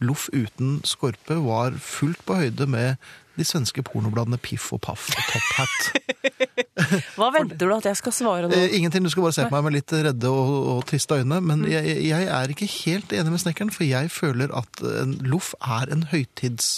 [0.00, 2.96] loff uten skorpe var fullt på høyde med
[3.38, 5.88] de svenske pornobladene Piff og Paff og Top Hat.
[7.18, 8.56] Hva venter du at jeg skal svare nå?
[8.56, 11.40] Eh, ingenting, du skal bare se på meg med litt redde og, og triste øyne.
[11.44, 15.52] Men jeg, jeg er ikke helt enig med snekkeren, for jeg føler at en loff
[15.60, 16.76] er en høytids,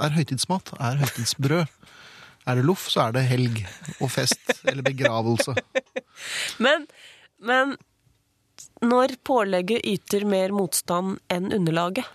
[0.00, 1.66] er høytidsmat, er høytidsbrød.
[2.44, 3.62] Er det loff, så er det helg
[4.04, 5.54] og fest eller begravelse.
[6.64, 6.84] Men,
[7.42, 7.74] men
[8.84, 12.06] når pålegget yter mer motstand enn underlaget,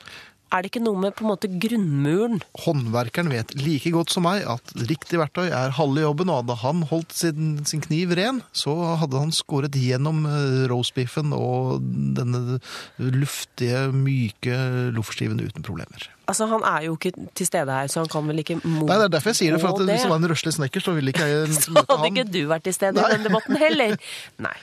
[0.49, 2.39] er det ikke noe med på en måte grunnmuren?
[2.65, 6.85] Håndverkeren vet like godt som meg at riktig verktøy er halve jobben, og hadde han
[6.89, 11.83] holdt sin, sin kniv ren, så hadde han skåret gjennom eh, roastbiffen og
[12.17, 12.59] denne
[12.97, 14.57] luftige, myke
[14.95, 16.09] loffskiven uten problemer.
[16.29, 18.97] Altså, Han er jo ikke til stede her, så han kan vel ikke mot Nei,
[19.01, 20.93] det er derfor jeg sier det, for at hvis det var en røslig snekker, så
[20.97, 23.97] ville ikke jeg Så hadde ikke du vært til stede i den debatten heller.
[24.45, 24.57] Nei.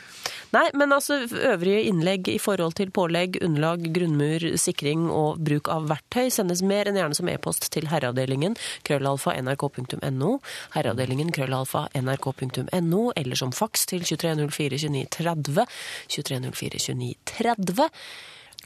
[0.55, 5.89] Nei, men altså øvrige innlegg i forhold til pålegg, underlag, grunnmur, sikring og bruk av
[5.91, 8.55] verktøy sendes mer enn gjerne som e-post til herreavdelingen
[8.87, 10.37] krøllalfa nrk.no,
[10.77, 15.67] herreavdelingen krøllalfa nrk.no, eller som faks til 2304 29 30,
[16.15, 17.91] 2304 29 30.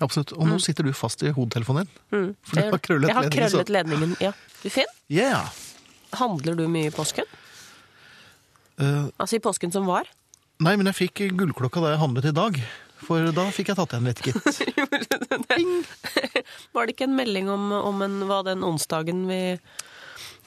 [0.01, 0.33] Absolutt.
[0.37, 2.31] Og nå sitter du fast i hodetelefonen din.
[2.47, 3.11] For du har krøllet Mm.
[3.11, 4.33] Jeg har ledningen, krøllet ledningen, ja.
[4.63, 5.51] Du Finn, Yeah.
[6.13, 7.25] handler du mye i påsken?
[8.81, 10.09] Uh, Altså i påsken som var?
[10.61, 12.63] Nei, men jeg fikk gullklokka da jeg handlet i dag.
[13.01, 14.45] For da fikk jeg tatt igjen litt, gitt.
[16.75, 19.41] Var det ikke en melding om, om en, hva den onsdagen vi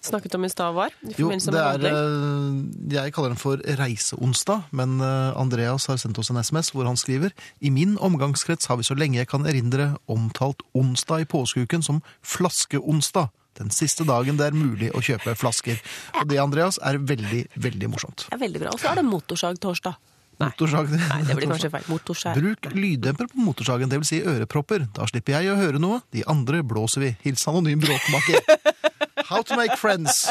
[0.03, 0.93] snakket om i stad var?
[1.07, 2.57] I Jo, det er eh,
[2.93, 6.99] Jeg kaller den for Reiseonsdag, men eh, Andreas har sendt oss en SMS hvor han
[6.99, 7.33] skriver
[7.63, 12.03] I min omgangskrets har vi så lenge jeg kan erindre omtalt onsdag i påskeuken som
[12.21, 13.31] flaskeonsdag.
[13.59, 15.81] Den siste dagen det er mulig å kjøpe flasker.
[16.21, 18.27] Og det, Andreas, er veldig, veldig morsomt.
[18.33, 18.73] Er veldig bra.
[18.73, 19.99] Og så er det motorsagtorsdag.
[20.41, 20.49] Nei.
[20.49, 21.85] Motorsag Nei, det blir kanskje feil.
[21.91, 22.39] Motorsag.
[22.39, 24.87] Bruk lyddemper på motorsagen, det vil si ørepropper.
[24.97, 27.13] Da slipper jeg å høre noe, de andre blåser vi.
[27.27, 28.41] Hils anonym bråkmaker.
[29.29, 30.27] How to make friends.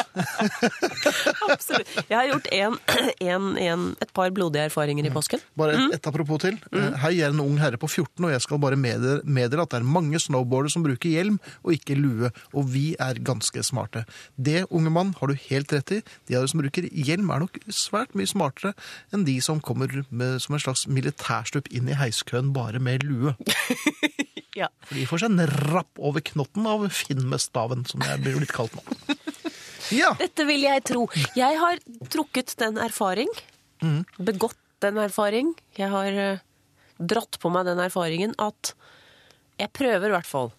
[1.49, 1.89] Absolutt.
[2.09, 2.77] Jeg har gjort en,
[3.33, 5.41] en, en, et par blodige erfaringer i påsken.
[5.59, 5.87] Bare Mm.
[5.89, 6.57] et, et apropos til.
[6.71, 9.63] Eh, Hei, jeg er en ung herre på 14, og jeg skal bare meddele, meddele
[9.65, 13.63] at det er mange snowboardere som bruker hjelm og ikke lue, og vi er ganske
[13.65, 14.03] smarte.
[14.37, 16.01] Det, unge mann, har du helt rett i.
[16.29, 18.75] De av dere som bruker hjelm er nok svært mye smartere
[19.13, 23.33] enn de som kommer med, som en slags militærstup inn i heiskøen bare med lue.
[24.53, 24.67] Ja.
[24.85, 28.35] For de får seg en rapp over knotten av Finn med staven, som jeg blir
[28.37, 28.83] blitt kalt nå.
[29.93, 31.03] Ja, Dette vil jeg tro.
[31.37, 33.29] Jeg har trukket den erfaring.
[34.17, 35.51] Begått den erfaring.
[35.77, 36.43] Jeg har uh,
[36.97, 38.73] dratt på meg den erfaringen at
[39.59, 40.49] jeg prøver i hvert fall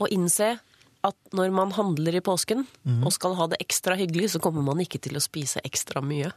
[0.00, 0.54] å innse
[1.04, 2.62] at når man handler i påsken
[3.04, 6.30] og skal ha det ekstra hyggelig, så kommer man ikke til å spise ekstra mye.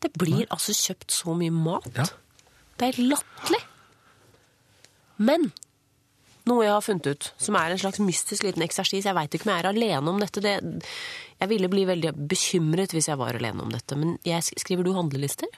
[0.00, 1.90] Det blir altså kjøpt så mye mat.
[1.96, 2.06] Ja.
[2.80, 3.60] Det er latterlig.
[5.16, 5.50] Men
[6.46, 9.06] Noe jeg har funnet ut, som er en slags mystisk liten eksersis.
[9.08, 10.42] Jeg veit ikke om jeg er alene om dette.
[10.44, 10.52] Det,
[11.40, 13.98] jeg ville bli veldig bekymret hvis jeg var alene om dette.
[13.98, 15.50] Men jeg, skriver du handlelister?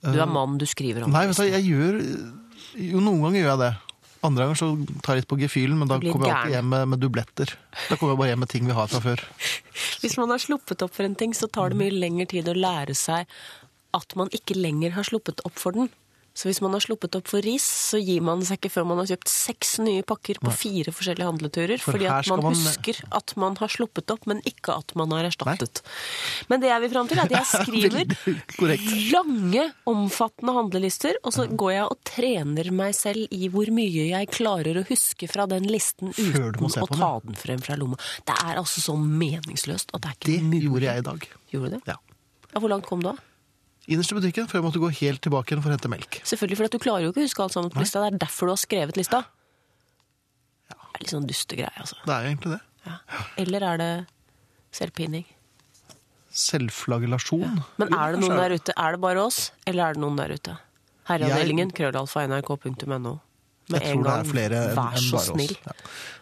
[0.00, 1.50] Du er mann, du skriver Nei, vet du, handlelister.
[1.52, 2.00] jeg gjør
[2.80, 3.72] Jo, noen ganger gjør jeg det.
[4.24, 4.66] Andre ganger så
[5.04, 7.52] tar jeg litt på gefühlen, men da kommer jeg alltid hjem med, med dubletter.
[7.88, 9.22] Da kommer jeg bare hjem med ting vi har fra før.
[10.02, 12.56] Hvis man har sluppet opp for en ting, så tar det mye lengre tid å
[12.56, 13.28] lære seg
[13.96, 15.88] at man ikke lenger har sluppet opp for den.
[16.32, 19.00] Så hvis man har sluppet opp for ris, så gir man seg ikke før man
[19.02, 21.80] har kjøpt seks nye pakker på fire forskjellige handleturer.
[21.82, 25.10] For fordi at man, man- husker at man har sluppet opp, men ikke at man
[25.10, 25.82] har erstattet.
[26.48, 31.46] Men det jeg vil fram til, er at jeg skriver lange, omfattende handlelister, og så
[31.50, 35.66] går jeg og trener meg selv i hvor mye jeg klarer å huske fra den
[35.70, 37.98] listen uten å ta den frem fra lomma.
[38.26, 40.62] Det er altså så meningsløst at det er ikke Det mulig.
[40.68, 41.28] gjorde jeg i dag.
[41.52, 41.82] Gjorde du det?
[41.90, 41.98] Ja.
[42.50, 43.16] Ja, hvor langt kom du da?
[43.90, 46.20] Innerst i butikken, før jeg måtte gå helt tilbake igjen for å hente melk.
[46.22, 48.04] Selvfølgelig, for at du klarer jo ikke å huske alt sammen på lista.
[48.04, 49.24] Det er derfor du har skrevet lista.
[50.70, 51.98] Det er litt sånn dustegreie, altså.
[52.04, 52.60] Det er jo egentlig det.
[52.86, 52.96] Ja.
[53.42, 53.90] Eller er det
[54.76, 55.24] selvpining?
[56.30, 57.62] Selvflagellasjon.
[57.82, 58.76] Men er det noen der ute?
[58.78, 60.54] Er det bare oss, eller er det noen der ute?
[61.10, 63.16] Herreavdelingen, krøllalfa, nrk.no.
[63.70, 65.28] Med Jeg tror det er flere enn bare oss.
[65.66, 65.74] Ja.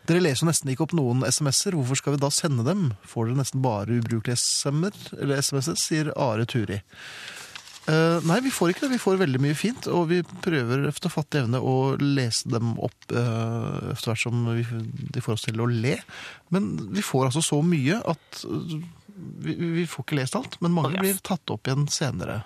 [0.09, 1.77] Dere leser nesten ikke opp noen SMS-er.
[1.77, 2.91] Hvorfor skal vi da sende dem?
[3.09, 6.81] Får dere nesten bare ubrukelige SMS-er, sier Are Turi.
[7.89, 8.91] Eh, nei, vi får ikke det.
[8.97, 13.15] Vi får veldig mye fint, og vi prøver efter fattig evne å lese dem opp
[13.17, 14.67] uh, etter hvert som vi,
[15.15, 15.95] de får oss til å le.
[16.53, 18.77] Men vi får altså så mye at uh,
[19.45, 22.43] vi, vi får ikke lest alt, men mange blir tatt opp igjen senere.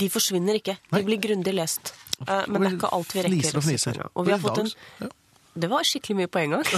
[0.00, 0.76] De forsvinner ikke.
[0.90, 1.94] De blir grundig lest.
[2.26, 3.38] Uh, Men det er ikke alt vi rekker.
[3.38, 4.04] Fniser og fniser.
[4.10, 5.14] Og vi har fått en ja.
[5.60, 6.62] Det var skikkelig mye på en gang.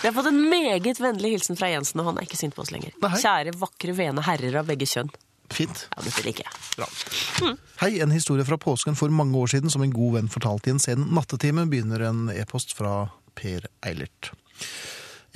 [0.00, 2.62] Vi har fått en meget vennlig hilsen fra Jensen, og han er ikke sint på
[2.62, 2.94] oss lenger.
[3.02, 5.10] Kjære, vakre, vene herrer av begge kjønn.
[5.54, 5.86] Fint.
[5.96, 6.64] Ja, dette liker jeg.
[6.76, 7.52] Bra.
[7.82, 10.76] Hei, en historie fra påsken for mange år siden som en god venn fortalte i
[10.76, 14.32] en sen nattetime, begynner en e-post fra Per Eilert.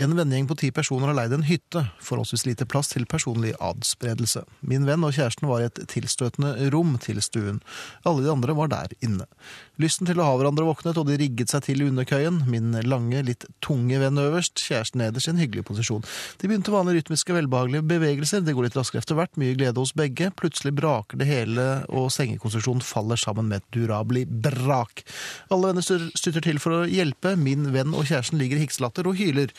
[0.01, 4.47] En vennegjeng på ti personer har leid en hytte, forholdsvis lite plass til personlig adspredelse.
[4.65, 7.59] Min venn og kjæresten var i et tilstøtende rom til stuen.
[8.09, 9.27] Alle de andre var der inne.
[9.81, 12.43] Lysten til å ha hverandre våknet, og de rigget seg til i underkøyen.
[12.51, 16.05] Min lange, litt tunge venn øverst, kjæresten nederst i en hyggelig posisjon.
[16.41, 18.45] De begynte vanlige rytmiske, velbehagelige bevegelser.
[18.45, 20.29] Det går litt raskere etter hvert, mye glede hos begge.
[20.37, 25.05] Plutselig braker det hele, og sengekonstruksjonen faller sammen med et durabelig brak.
[25.49, 27.37] Alle venner styr- styrter til for å hjelpe.
[27.41, 29.55] Min venn og kjæresten ligger i hikselatter og hyler.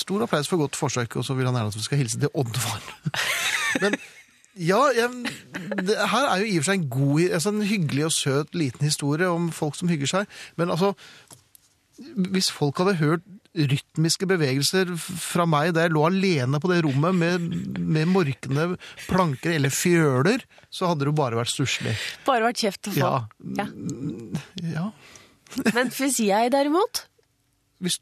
[0.00, 2.32] Stor applaus for godt forsøk, og så vil han gjerne at vi skal hilse til
[2.32, 3.12] oldefaren.
[3.84, 4.00] Men
[4.56, 5.08] ja, jeg,
[5.86, 8.54] det her er jo i og for seg en god, altså en hyggelig og søt
[8.58, 10.34] liten historie om folk som hygger seg.
[10.60, 10.92] Men altså,
[12.32, 17.16] hvis folk hadde hørt rytmiske bevegelser fra meg da jeg lå alene på det rommet
[17.18, 17.42] med,
[17.76, 18.78] med morkende
[19.10, 21.92] planker eller fjøler, så hadde det jo bare vært stusslig.
[22.24, 23.02] Bare vært kjeft å få.
[23.02, 23.12] Ja.
[23.60, 23.66] Ja.
[24.72, 24.86] Ja.
[25.76, 27.02] Men hvis jeg derimot,
[27.84, 27.98] Hvis,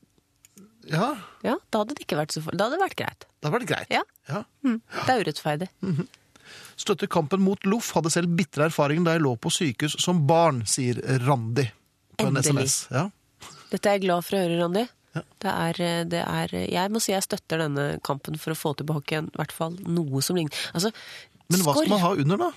[0.87, 2.55] ja, ja, da hadde det ikke vært så for...
[2.55, 3.27] Da hadde det vært greit.
[3.27, 3.91] det hadde vært greit.
[3.91, 4.05] Ja.
[4.31, 4.45] Ja.
[4.63, 5.71] Det er urettferdig.
[6.81, 10.63] Støtter kampen mot loff, hadde selv bitre erfaringer da jeg lå på sykehus som barn,
[10.69, 11.67] sier Randi
[12.17, 12.55] på en Endelig.
[12.55, 12.79] SMS.
[12.95, 13.09] Ja.
[13.71, 14.87] Dette er jeg glad for å høre, Randi.
[15.11, 15.23] Ja.
[15.43, 18.77] Det er, eh, det er Jeg må si jeg støtter denne kampen for å få
[18.79, 20.55] tilbake igjen i hvert fall noe som ligner.
[20.73, 20.93] Altså,
[21.51, 22.51] Men hva skal man ha under, da?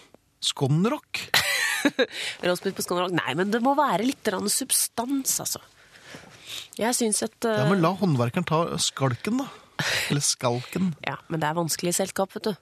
[0.43, 1.23] Skonrock?
[2.45, 3.15] Roastbeef på skonrock?
[3.15, 5.63] Nei, men det må være litt substans, altså.
[6.77, 7.63] Jeg syns at uh...
[7.63, 9.49] Ja, men la håndverkeren ta skalken, da.
[10.09, 10.93] Eller skalken.
[11.05, 12.53] ja, men det er vanskelig i selskap, vet du.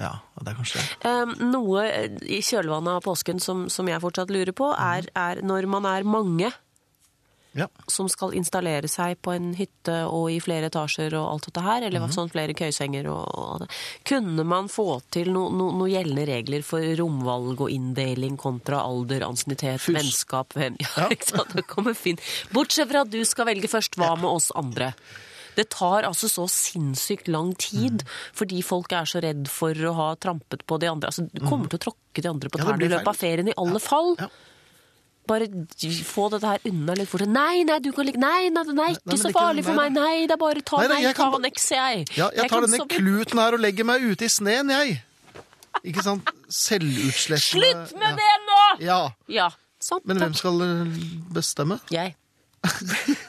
[0.00, 1.06] Ja, det er kanskje det.
[1.06, 1.84] Um, noe
[2.26, 6.02] i kjølvannet av påsken som, som jeg fortsatt lurer på, er, er når man er
[6.08, 6.48] mange
[7.54, 7.68] Ja.
[7.86, 11.84] som skal installere seg på en hytte og i flere etasjer og alt dette her,
[11.86, 13.28] eller sånn flere køysenger og,
[13.62, 13.76] og.
[14.10, 19.22] Kunne man få til noen no, no gjeldende regler for romvalg og inndeling kontra alder,
[19.28, 21.06] ansiennitet, vennskap, hvem Ja, Ja.
[21.14, 21.54] ikke sant?
[21.54, 22.18] Det kommer fint.
[22.50, 23.94] Bortsett fra at du skal velge først.
[23.94, 24.90] Hva med oss andre?
[25.56, 28.08] Det tar altså så sinnssykt lang tid, Mm.
[28.34, 31.08] fordi folk er så redd for å ha trampet på de andre.
[31.12, 32.64] Altså, du kommer til å tråkke de andre på Mm.
[32.64, 34.16] Ja, tærne i løpet av ferien i alle fall.
[34.18, 34.28] Ja.
[35.26, 35.46] Bare
[36.04, 37.28] få dette her unna litt fortere.
[37.32, 39.92] Nei, nei, du kan ligge Nei, nei, nei, ikke nei, så ikke- farlig for meg.
[39.92, 42.06] Nei, det er bare ta Nei, nei, meg, jeg kan ta ba- jeg.
[42.16, 42.86] Ja, jeg tar denne så...
[42.88, 45.02] kluten her og legger meg ute i sneen, jeg.
[45.84, 46.28] Ikke sant?
[46.48, 48.16] Selvutslettende Slutt med ja.
[48.16, 48.84] det nå!
[48.84, 49.10] Ja.
[49.28, 49.48] Ja,
[49.80, 50.04] sant.
[50.06, 50.84] Men hvem skal eh,
[51.32, 51.80] bestemme?
[51.90, 52.14] Jeg.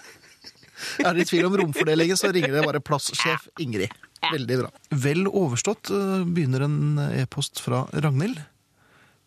[1.04, 3.94] Er det i tvil om romfordelingen, så ringer det bare plasssjef Ingrid.
[4.26, 4.74] Veldig bra.
[5.06, 8.42] Vel overstått eh, begynner en e-post fra Ragnhild.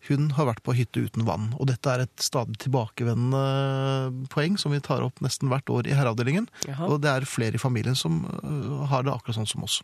[0.07, 4.71] Hun har vært på hytte uten vann, og dette er et stadig tilbakevendende poeng som
[4.71, 6.47] vi tar opp nesten hvert år i herreavdelingen.
[6.69, 6.87] Jaha.
[6.87, 9.81] Og det er flere i familien som eh, har det akkurat sånn som oss.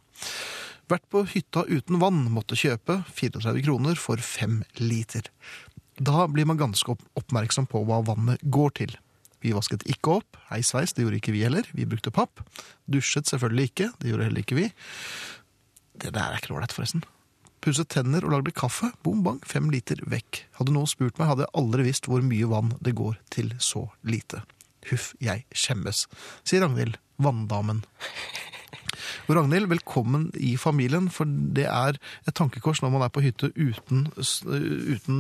[0.91, 5.27] Vært på hytta uten vann, måtte kjøpe 34 kroner for fem liter.
[5.95, 8.95] Da blir man ganske oppmerksom på hva vannet går til.
[9.45, 10.39] Vi vasket ikke opp.
[10.49, 11.67] Heis sveis, det gjorde ikke vi heller.
[11.77, 12.41] Vi brukte papp.
[12.89, 13.91] Dusjet selvfølgelig ikke.
[14.01, 14.69] Det gjorde heller ikke vi.
[16.01, 17.05] Det der er ikke ålreit, forresten.
[17.65, 18.91] Pusset tenner og lagde kaffe.
[19.05, 20.43] Bom bang, fem liter vekk.
[20.59, 23.87] Hadde noen spurt meg, hadde jeg aldri visst hvor mye vann det går til så
[24.05, 24.43] lite.
[24.91, 26.03] Huff, jeg skjemmes,
[26.45, 27.81] sier Ragnhild, vanndamen.
[29.28, 31.97] Og Ragnhild, velkommen i familien, for det er
[32.28, 35.19] et tankekors når man er på hytte uten, uten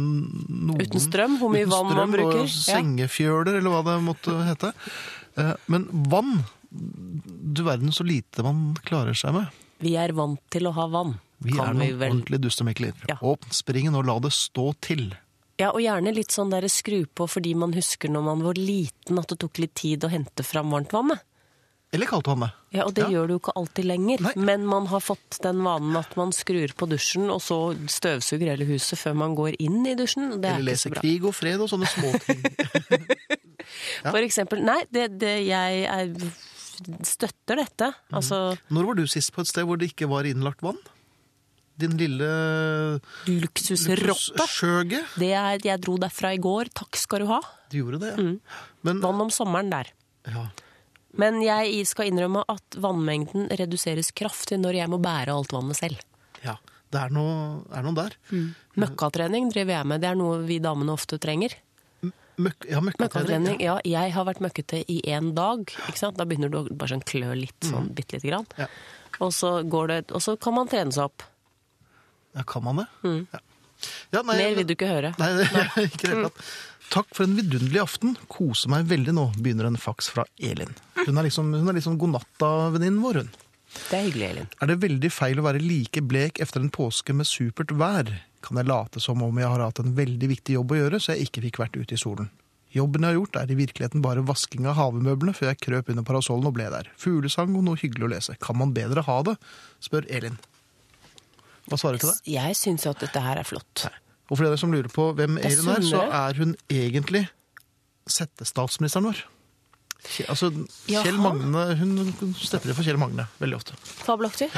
[0.49, 2.43] noen Uten strøm, hvor mye vann man bruker.
[2.45, 4.73] Og sengefjøler, eller hva det måtte hete.
[5.37, 9.61] Eh, Men vann, du verden så lite man klarer seg med.
[9.83, 11.17] Vi er vant til å ha vann.
[11.43, 12.11] Vi er noen vi vel.
[12.15, 12.93] ordentlige dustemikler.
[13.11, 13.17] Ja.
[13.21, 15.09] Åpn springen og la det stå til.
[15.59, 19.19] Ja, og gjerne litt sånn der skru på fordi man husker når man var liten
[19.19, 21.21] at det tok litt tid å hente fram varmtvannet.
[21.95, 22.53] Eller kaldtvannet.
[22.75, 23.09] Ja, og det Ja.
[23.15, 24.21] gjør du jo ikke alltid lenger.
[24.25, 24.33] Nei.
[24.35, 28.67] Men man har fått den vanen at man skrur på dusjen, og så støvsuger hele
[28.67, 30.33] huset før man går inn i dusjen.
[30.41, 31.01] Det er Eller leser lese.
[31.01, 32.43] Krig og fred og sånne småting.
[34.05, 34.11] Ja.
[34.13, 36.11] For eksempel, nei, det, det, jeg er,
[37.03, 37.87] støtter dette.
[38.11, 38.17] Mhm.
[38.19, 38.37] Altså
[38.69, 40.77] Når var du sist på et sted hvor det ikke var innlagt vann?
[41.81, 42.27] Din lille
[43.27, 44.45] luksusrotte.
[44.47, 45.01] skjøge?
[45.19, 47.41] Det er, jeg dro derfra i går, takk skal du ha.
[47.73, 48.21] Du gjorde det, ja.
[48.21, 48.37] Mm.
[48.85, 49.91] Men, Vann om sommeren der.
[50.29, 50.45] ja.
[51.21, 56.01] Men jeg skal innrømme at vannmengden reduseres kraftig når jeg må bære alt vannet selv.
[56.43, 56.57] ja.
[56.93, 58.13] Det er noe, er noe der.
[58.79, 61.57] Møkkatrening driver jeg med, det er noe vi damene ofte trenger.
[62.37, 63.57] Møk, ja, møkkatrening.
[63.63, 63.77] Ja.
[63.83, 64.03] ja.
[64.03, 65.63] Jeg har vært møkkete i én dag.
[65.89, 66.17] Ikke sant?
[66.19, 68.47] Da begynner du å bare sånn klø litt, sånn bitte lite grann.
[68.59, 68.67] Ja.
[69.23, 71.25] Og så, går det, og så kan man trene seg opp.
[72.35, 72.87] Ja, kan man det?
[73.31, 73.39] Ja.
[74.13, 75.13] Ja, nei, Mer vil du ikke høre.
[75.19, 75.47] Nei, det,
[75.89, 76.31] ikke i det hele.
[76.93, 78.13] Takk for en vidunderlig aften.
[78.31, 80.75] Koser meg veldig nå, begynner en faks fra Elin.
[81.01, 83.33] Hun er liksom, hun er liksom godnatta-venninnen vår, hun.
[83.75, 84.47] Det er hyggelig, Elin.
[84.61, 88.13] Er det veldig feil å være like blek etter en påske med supert vær?
[88.45, 91.15] Kan jeg late som om jeg har hatt en veldig viktig jobb å gjøre, så
[91.15, 92.29] jeg ikke fikk vært ute i solen?
[92.75, 96.05] Jobben jeg har gjort, er i virkeligheten bare vasking av havemøblene før jeg krøp under
[96.07, 96.89] parasollen og ble der.
[96.99, 98.35] Fuglesang og noe hyggelig å lese.
[98.43, 99.37] Kan man bedre ha det?
[99.83, 100.35] spør Elin.
[101.69, 102.33] Hva svarer du til det?
[102.35, 103.87] Jeg syns at dette her er flott.
[104.29, 107.27] Og for dere som lurer på hvem er Elin er, så er hun egentlig
[108.09, 109.23] settestatsministeren vår.
[110.29, 110.51] Altså,
[110.85, 113.77] Kjell Magne, Hun stepper for Kjell Magne veldig ofte.
[114.05, 114.51] Fabelaktig.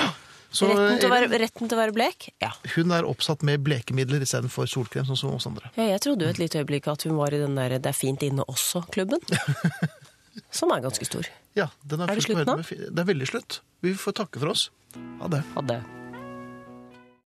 [0.51, 2.29] Så Retten til, være, retten til å være blek?
[2.39, 2.53] Ja.
[2.77, 5.71] hun er oppsatt med blekemidler istedenfor solkrem, sånn som oss andre.
[5.75, 5.89] ja.
[5.91, 8.23] Jeg trodde jo et lite øyeblikk at hun var i den der 'Det er fint
[8.23, 9.19] inne også'-klubben.
[10.51, 11.25] Som er ganske stor.
[11.55, 12.55] Ja, den Er det slutt nå?
[12.57, 13.61] med Det er veldig slutt.
[13.81, 14.69] Vi får takke for oss.
[15.19, 15.43] Ha det.
[15.55, 15.96] Ha det.